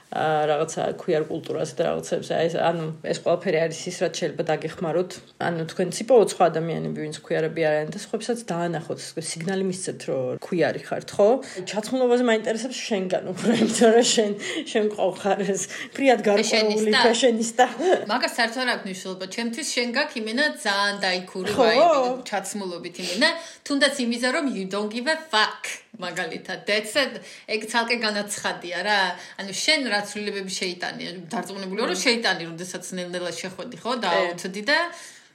რაღაცა 0.10 0.84
queer 0.98 1.22
კულტურას 1.30 1.78
და 1.78 1.86
რაღაცებს 1.86 2.30
აი 2.34 2.46
ეს 2.50 2.56
ანუ 2.58 2.86
ეს 3.06 3.18
ყველაფერი 3.22 3.58
არის 3.62 3.80
ის 3.90 3.98
რაც 4.02 4.14
შეიძლება 4.20 4.44
დაგეხმაროთ. 4.50 5.12
ანუ 5.38 5.64
თქვენ 5.70 5.90
ციპო 5.94 6.16
სხვა 6.34 6.46
ადამიანები 6.50 7.00
ვინც 7.06 7.18
queer-ები 7.22 7.62
არიან 7.70 7.94
და 7.94 8.00
სხვებსაც 8.02 8.40
დაანახოთ. 8.50 9.00
სიგნალი 9.30 9.64
მისცეთ 9.70 10.00
რომ 10.10 10.42
queer-ი 10.42 10.82
ხართ 10.90 11.10
ხო? 11.14 11.30
ჩაცმულობაზე 11.70 12.24
მაინტერესებს 12.26 12.78
შენგან 12.90 13.24
უფრო 13.30 13.50
იმიტომ 13.54 13.90
რომ 13.94 14.08
შენ 14.16 14.32
შენ 14.72 14.86
ყავ 14.98 15.12
ხარ 15.22 15.40
ეს 15.46 15.62
ფრიად 15.94 16.20
გარკვეული 16.26 16.92
ფეშენისტა. 17.06 17.66
მაგას 18.10 18.34
საერთოდ 18.34 18.62
არ 18.66 18.70
აქვს 18.74 18.86
მნიშვნელობა 18.90 19.26
ჩემთვის 19.30 19.68
შენ 19.78 19.90
გაქ 19.94 20.10
იმენა 20.18 20.46
ძალიან 20.66 20.96
დაიქური 21.06 21.52
ვაიბი 21.54 22.26
ჩაცმულობით 22.26 22.96
იმენა. 23.06 23.30
თუნდაც 23.62 23.94
იმიზა 24.06 24.30
რომ 24.34 24.46
you 24.58 24.66
don't 24.74 24.90
give 24.90 25.06
a 25.06 25.18
fuck 25.30 25.62
მაგალითად. 26.00 26.60
that's 26.70 26.96
it 27.04 27.14
ეგ 27.48 27.62
ცალკე 27.72 27.98
განაცხადია 28.08 28.78
რა. 28.88 29.00
ანუ 29.40 29.52
შენ 29.64 29.82
რა 29.92 30.00
ცვლილებები 30.10 30.52
შეიტანია? 30.62 31.10
დარწმუნებული 31.32 31.80
ვარ 31.82 31.90
რომ 31.94 32.02
შეიტანი 32.08 32.44
როდესაც 32.52 32.84
ნელ-ნელა 32.98 33.32
შეხვედი 33.42 33.78
ხო 33.84 33.92
და 34.04 34.10
აუცდი 34.20 34.64
და 34.70 34.80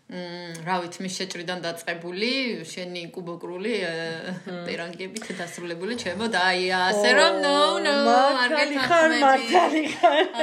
მ 0.05 0.61
რა 0.69 0.75
ვიცი 0.85 1.01
მის 1.01 1.15
შეჭრიდან 1.17 1.63
დაწყებული 1.65 2.33
შენი 2.69 3.03
კუბოკრული 3.15 3.73
პერანგებით 4.69 5.31
დასრულებული 5.41 5.97
ჩემო 5.97 6.29
და 6.29 6.43
აი 6.53 6.69
ასე 6.77 7.11
რომ 7.17 7.41
no 7.41 7.57
no 7.81 7.95
არ 8.13 8.53
გეთახმები 8.53 9.81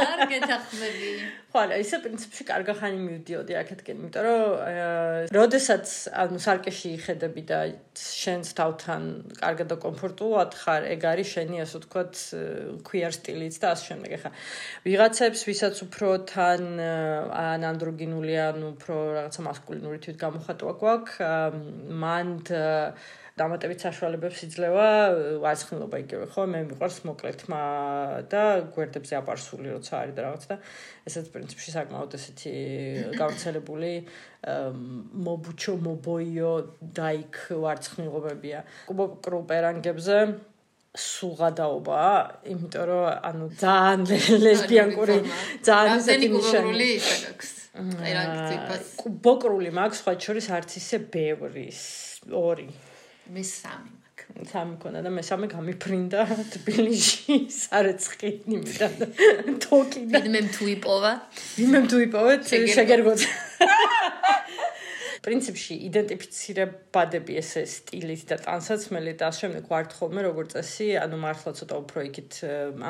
არ 0.02 0.20
გეთახმები 0.34 1.12
ხოლმე 1.52 1.78
ისე 1.84 1.98
პრინციპში 2.04 2.46
კარგა 2.48 2.74
ხანი 2.80 3.00
მივდიოდი 3.04 3.56
აქეთკენ, 3.60 3.98
იმიტომ 4.02 4.24
რომ 4.28 4.42
როდესაც 5.36 5.88
ანუ 6.24 6.40
სარკეში 6.46 6.90
იხედები 6.96 7.44
და 7.52 7.60
შენს 8.00 8.54
თავთან 8.56 9.02
კარგად 9.42 9.68
და 9.74 9.78
კომფორტულად 9.84 10.56
ხარ, 10.62 10.88
ეგ 10.96 11.02
არის 11.12 11.28
შენი 11.36 11.62
ასე 11.66 11.76
ვთქვათ 11.82 12.14
queer 12.88 13.12
სტილიც 13.12 13.56
და 13.60 13.68
ასე 13.76 13.84
შემდეგ. 13.92 14.10
ახლა 14.16 14.32
ვიღაცებს, 14.88 15.42
ვისაც 15.52 15.76
უფრო 15.92 16.08
თან 16.32 16.64
ან 16.80 17.62
ანდროგინული 17.72 18.36
ან 18.48 18.58
უფრო 18.72 18.96
რაღაცა 19.20 19.42
მასკულინური 19.48 20.00
თვითგამოხატვა 20.08 20.72
გვაქვს. 20.80 21.16
მან 22.00 22.28
დამატებით 23.40 23.84
საშუალებებს 23.86 24.42
იძლევა 24.48 24.88
ასხნილობა 25.52 26.00
იგივე 26.04 26.26
ხო? 26.34 26.44
მე 26.52 26.60
მიყვარს 26.68 26.98
მოკლეთმა 27.08 27.62
და 28.28 28.44
გვერდებზე 28.76 29.18
აპარსული 29.22 29.72
როცა 29.72 29.94
არის 30.02 30.16
და 30.18 30.26
რაღაც 30.28 30.44
და 30.52 30.58
ესეც 31.08 31.32
პრინციპში 31.32 31.72
საკმაოდ 31.78 32.18
ესეთი 32.20 32.54
გავრცელებული 33.16 33.94
მობუჩო 35.26 35.74
მობოიო 35.88 36.52
დაიქ 37.00 37.42
ვარცხნილობებია. 37.64 38.60
კუბო 38.92 39.06
კრუპერანგებზე 39.24 40.18
სუღადაობა, 40.92 42.04
იმიტომ 42.52 42.84
რომ 42.92 43.04
ანუ 43.32 43.46
ძალიან 43.64 44.00
ლესბიანკური 44.44 45.18
ძალიან 45.64 46.04
ესეთი 46.04 46.28
ნიშანი 46.36 46.92
აქვს. 47.32 47.52
ბოკრული 49.24 49.72
მაქვს, 49.72 50.02
სხვა 50.04 50.14
შორის 50.20 50.48
არც 50.52 50.72
ისე 50.84 50.98
ბევრი, 51.16 51.68
ორი. 52.36 52.68
მე 53.32 53.44
სამი 53.48 53.92
მაქვს. 53.96 54.50
სამი 54.52 54.76
ქონა 54.84 55.00
და 55.06 55.10
მე 55.16 55.22
სამი 55.24 55.48
გამიფრინდა 55.52 56.26
თბილისში, 56.56 57.36
სარეცხინი 57.48 58.60
და 58.76 58.90
თოკი 59.64 60.04
და 60.12 60.20
მე 60.28 60.42
თუ 60.52 60.68
იპოვა. 60.76 61.12
მე 61.72 61.80
თუ 61.88 61.98
იპოვა, 62.08 62.34
შეგერგოთ. 62.76 63.22
პრინციპში 65.22 65.76
იდენტიფიცირებადები 65.88 67.36
ესე 67.38 67.62
სტილით 67.70 68.26
და 68.32 68.38
ტანსაცმელი 68.42 69.14
და 69.22 69.30
შემდეგ 69.38 69.70
ვართ 69.70 69.94
ხოლმე 69.94 70.26
როგორც 70.28 70.58
წესი, 70.58 70.88
ანუ 70.98 71.16
მართლა 71.22 71.52
ცოტა 71.62 71.76
უფრო 71.86 72.00
იქით 72.10 72.34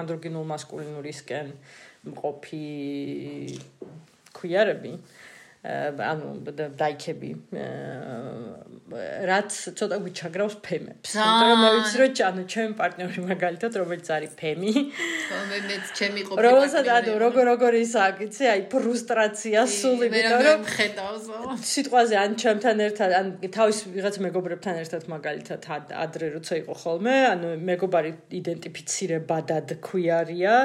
ანდროგინულ 0.01 0.45
მასკულინურისკენ 0.53 1.47
მყოფი 2.07 2.65
ქუიარები. 4.31 4.91
ანუ 5.61 6.29
დაიქები 6.73 7.29
რაც 9.29 9.51
ცოტა 9.77 9.97
გვიჩაგრავს 10.03 10.55
ფემებს. 10.65 11.13
იმიტომ 11.15 11.47
რომ 11.51 11.59
მე 11.61 11.69
ვიცი 11.75 11.97
რომ 12.01 12.11
ჩანო 12.17 12.43
ჩემ 12.49 12.71
პარტნიორი 12.81 13.19
მაგალითად 13.29 13.71
რომელიც 13.77 14.07
არის 14.09 14.33
ფემი. 14.41 14.73
მე 15.51 15.57
მე 15.69 15.75
ჩემი 15.95 16.21
ყოფილი. 16.27 16.41
რომელსაც 16.41 16.85
ანუ 16.97 17.13
როგორ 17.21 17.43
როგორ 17.53 17.71
ისაა, 17.77 18.09
იცი, 18.25 18.43
აი 18.51 18.61
ფრუსტრაცია 18.73 19.59
სული, 19.69 20.05
იმიტომ 20.09 20.41
რომ 20.49 20.61
ხედავსო. 20.75 21.37
სიტყვაზე 21.71 22.15
ან 22.25 22.31
ჩემთან 22.41 22.77
ერთად, 22.87 23.09
ან 23.21 23.25
თავის 23.45 23.77
ვიღაც 23.95 24.15
მეგობრებთან 24.25 24.75
ერთად 24.81 25.01
მაგალითად 25.13 25.61
ადრე 25.93 26.25
როცა 26.41 26.53
იყო 26.65 26.73
ხოლმე, 26.81 27.15
ანუ 27.37 27.47
მეგობარი 27.69 28.11
იდენტიფიცირებადად 28.41 29.67
ქვიარია, 29.85 30.55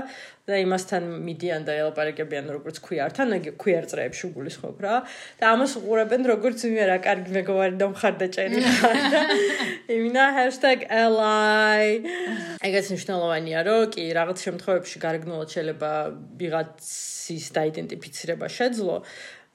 და 0.47 0.61
იმასთან 0.63 1.07
მიდიან 1.27 1.65
და 1.67 1.75
ელაპარაკებიან 1.75 2.47
როგორც 2.55 2.77
ქუიართან, 2.87 3.35
აი 3.35 3.53
ქუიარწრეებში 3.59 4.23
უგულისხმობ 4.31 4.77
რა. 4.79 5.03
და 5.43 5.45
ამას 5.51 5.73
უყურებენ 5.83 6.23
როგორც 6.31 6.59
მე 6.71 6.85
რა, 6.87 6.99
კარგი 7.03 7.31
მეგობარი 7.35 7.75
და 7.83 7.87
მხარდაჭერი 7.91 8.59
ხარ 8.63 8.99
და 9.11 9.23
იმინა 9.97 10.25
#li. 10.47 12.15
ეგეც 12.63 12.87
მნიშვნელოვანია, 12.95 13.59
რომ 13.67 13.91
კი 13.91 14.05
რაღაც 14.15 14.39
შემთხვევებში 14.47 14.97
გარეგნულად 15.03 15.49
შეიძლება 15.51 15.91
ვიღაცის 16.39 17.47
დაიდენტიფიცირება 17.59 18.47
შეძლო. 18.47 18.97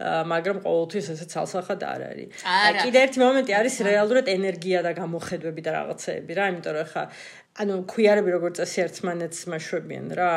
მაგრამ 0.02 0.58
ყოველთვის 0.66 1.06
ესე 1.14 1.26
ცალსახად 1.34 1.82
არ 1.86 2.02
არის. 2.12 2.30
კიდე 2.82 2.98
ერთი 3.06 3.20
მომენტი 3.22 3.54
არის 3.60 3.76
რეალურად 3.86 4.26
ენერგია 4.34 4.80
და 4.82 4.92
გამოხედვები 4.98 5.62
და 5.62 5.72
რაღაცეები 5.78 6.32
რა, 6.38 6.46
იმიტომ 6.52 6.74
რომ 6.78 6.88
ხა 6.94 7.04
ანუ 7.62 7.76
ქუიარები 7.92 8.32
როგორც 8.32 8.62
წესი 8.62 8.80
ერთმანეთს 8.86 9.40
მაშვებიან 9.52 10.06
რა 10.16 10.32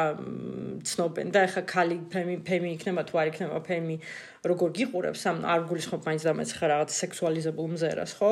ცნობენ 0.82 1.28
და 1.30 1.44
ეხა 1.46 1.62
ქალი 1.70 1.98
ფემი 2.10 2.36
ფემი 2.42 2.72
იქნება 2.74 3.04
თუ 3.06 3.20
არ 3.22 3.30
იქნება 3.30 3.60
ფემი 3.68 3.96
როგორ 4.44 4.68
გიყურებს 4.78 5.22
ამ 5.30 5.38
არ 5.48 5.60
გულისხმობ 5.68 6.02
მაინც 6.08 6.22
და 6.28 6.32
მეც 6.36 6.50
ხა 6.56 6.66
რაღაც 6.72 6.90
სექსუალიზებულ 7.00 7.66
მზერას 7.74 8.12
ხო? 8.18 8.30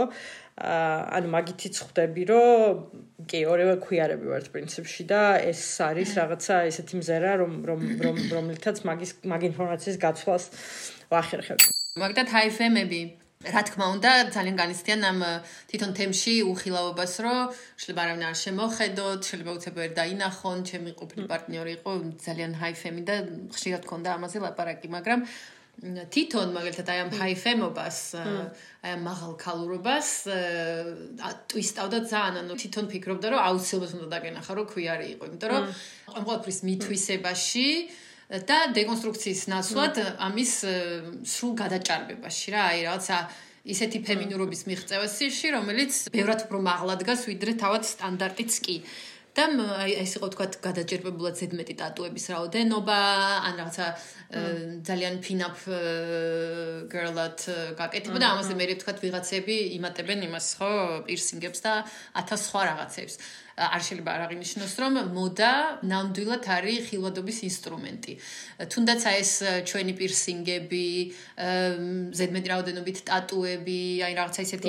ანუ 1.17 1.29
მაგითიც 1.33 1.75
ხვდები 1.81 2.23
რომ 2.29 2.83
კი 3.31 3.41
ორივე 3.49 3.77
ქუიარები 3.81 4.27
ვართ 4.29 4.53
პრინციპში 4.53 5.09
და 5.09 5.23
ეს 5.41 5.63
არის 5.81 6.11
რაღაცა 6.21 6.55
ესეთი 6.69 7.01
მზერა 7.01 7.33
რომ 7.41 7.53
რომ 7.69 7.81
რომ 8.05 8.17
რომლითაც 8.37 8.85
მაგის 8.85 9.11
მაგ 9.25 9.43
ინფორმაციის 9.49 9.97
გაცვლას 10.05 10.45
ვახერხებ 11.09 11.61
მაგდა 12.05 12.23
თაიფემები 12.29 13.03
რა 13.43 13.63
თქმა 13.67 13.87
უნდა, 13.99 14.11
ძალიან 14.31 14.55
განიცდიან 14.55 15.01
ამ 15.03 15.19
თვითონ 15.67 15.91
თემში 15.99 16.35
უხილავობას, 16.47 17.13
რომ 17.27 17.39
შეიძლება 17.75 18.03
არავინ 18.07 18.23
არ 18.31 18.37
შემოხედოთ, 18.39 19.21
შეიძლება 19.27 19.53
უცებ 19.59 19.75
ვერ 19.83 19.91
დაინახონ, 19.99 20.59
ჩემი 20.71 20.91
ყოფილი 20.95 21.27
პარტნიორი 21.27 21.73
იყო 21.83 21.91
ძალიან 22.23 22.53
ჰაიფემი 22.63 23.03
და 23.03 23.17
ხშირად 23.51 23.83
ქონდა 23.91 24.09
ამაზე 24.15 24.39
ლაპარაკი, 24.47 24.89
მაგრამ 24.95 25.27
თვითონ 25.83 26.53
მაგალითად 26.55 26.87
აი 26.95 26.99
ამ 27.03 27.11
ჰაიფემობას, 27.19 27.99
აი 28.87 28.91
ამ 28.95 29.01
მაღალ 29.03 29.33
ქალურობას 29.35 30.09
ტვისტავდა 31.51 31.99
ძალიან, 32.07 32.35
ანუ 32.47 32.55
თვითონ 32.55 32.87
ფიქრობდა, 32.87 33.27
რომ 33.35 33.41
აუცილებლად 33.51 33.95
უნდა 33.99 34.09
დაგენახა, 34.15 34.53
რომ 34.63 34.67
ქვიარი 34.71 35.07
იყო, 35.19 35.25
იმიტომ 35.27 35.51
რომ 35.51 35.65
ყოველთვის 36.23 36.59
მithვისებაში 36.71 37.69
და 38.47 38.59
დეკონსტრუქციის 38.79 39.43
ნაცვლად 39.51 39.95
ამის 40.23 40.53
სრულ 41.27 41.53
გადაჭარბებაში 41.63 42.49
რა, 42.55 42.63
აი 42.71 42.79
რაღაცა 42.87 43.17
ისეთი 43.63 43.99
ფემინურობის 44.07 44.63
მიღწევაში, 44.71 45.27
რომელიც 45.55 45.93
ბევრად 46.15 46.47
უფრო 46.47 46.59
მაღლა 46.67 46.95
დგას 47.03 47.27
ვიდრე 47.31 47.53
თავად 47.59 47.83
სტანდარტიც 47.87 48.53
კი. 48.63 48.77
და 49.33 49.45
აი 49.81 49.93
ეს 49.97 50.13
იყო 50.19 50.29
თქვა 50.35 50.47
გადაჭერბებულად 50.61 51.39
ზედმეტი 51.41 51.75
ტატუების 51.81 52.25
რაოდენობა, 52.33 52.99
ან 53.49 53.55
რაღაცა 53.61 53.87
ძალიან 54.89 55.15
ფინაპ 55.25 55.57
girl-ად 56.93 57.39
გაკეთება 57.81 58.19
და 58.21 58.29
ამაზე 58.37 58.53
მე 58.61 58.67
თქვა 58.85 58.93
ვიღაცები 59.05 59.57
იმატებენ 59.81 60.29
იმას 60.29 60.47
ხო, 60.61 60.73
პირსინგებს 61.09 61.65
და 61.65 61.73
ათას 62.21 62.41
სხვა 62.53 62.61
რაღაცებს. 62.69 63.15
არ 63.57 63.81
შეიძლება 63.85 64.11
არ 64.17 64.23
აღინიშნოს, 64.27 64.75
რომ 64.81 64.95
მოდა 65.13 65.51
ნამდვილად 65.85 66.45
არის 66.57 66.79
ხილვადობის 66.89 67.39
ინსტრუმენტი. 67.49 68.13
თუნდაც 68.73 69.01
აი 69.13 69.17
ეს 69.23 69.33
ჩვენი 69.69 69.93
პირსინგები, 69.99 70.87
ზედმეტი 72.17 72.49
რაოდენობით 72.53 72.99
ტატუები, 73.09 73.83
აი 74.09 74.13
რაღაცა 74.17 74.41
ისეთი 74.49 74.69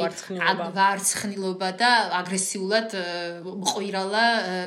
ვარცხნილობა 0.78 1.70
და 1.80 1.92
აგრესიულად 2.20 2.90
მყვირალა 3.64 4.26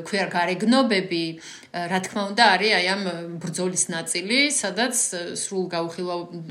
ქვიარ 0.09 0.29
გარეგნობები, 0.33 1.25
რა 1.77 1.99
თქმა 2.09 2.23
უნდა, 2.33 2.45
არის 2.57 2.73
აი 2.81 2.87
ამ 2.97 3.03
ბრძოლის 3.37 3.85
ნაწილი, 3.93 4.39
სადაც 4.49 4.97
სრულ 5.37 5.65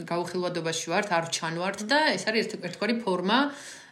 გაუხილვადობაში 0.05 0.85
ვართ, 0.93 1.07
არ 1.17 1.25
ჩანვართ 1.33 1.79
და 1.89 1.99
ეს 2.13 2.29
არის 2.29 2.53
ერთგვარი 2.61 2.95
ფორმა 3.01 3.39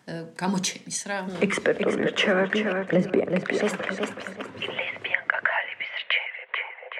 გამოჩენის 0.03 0.99
რა. 1.07 1.17
ექსპერტული 1.45 2.11
რჩევა, 2.11 2.43
ლესბიენ, 2.91 3.27
ლესბიენ. 3.31 5.12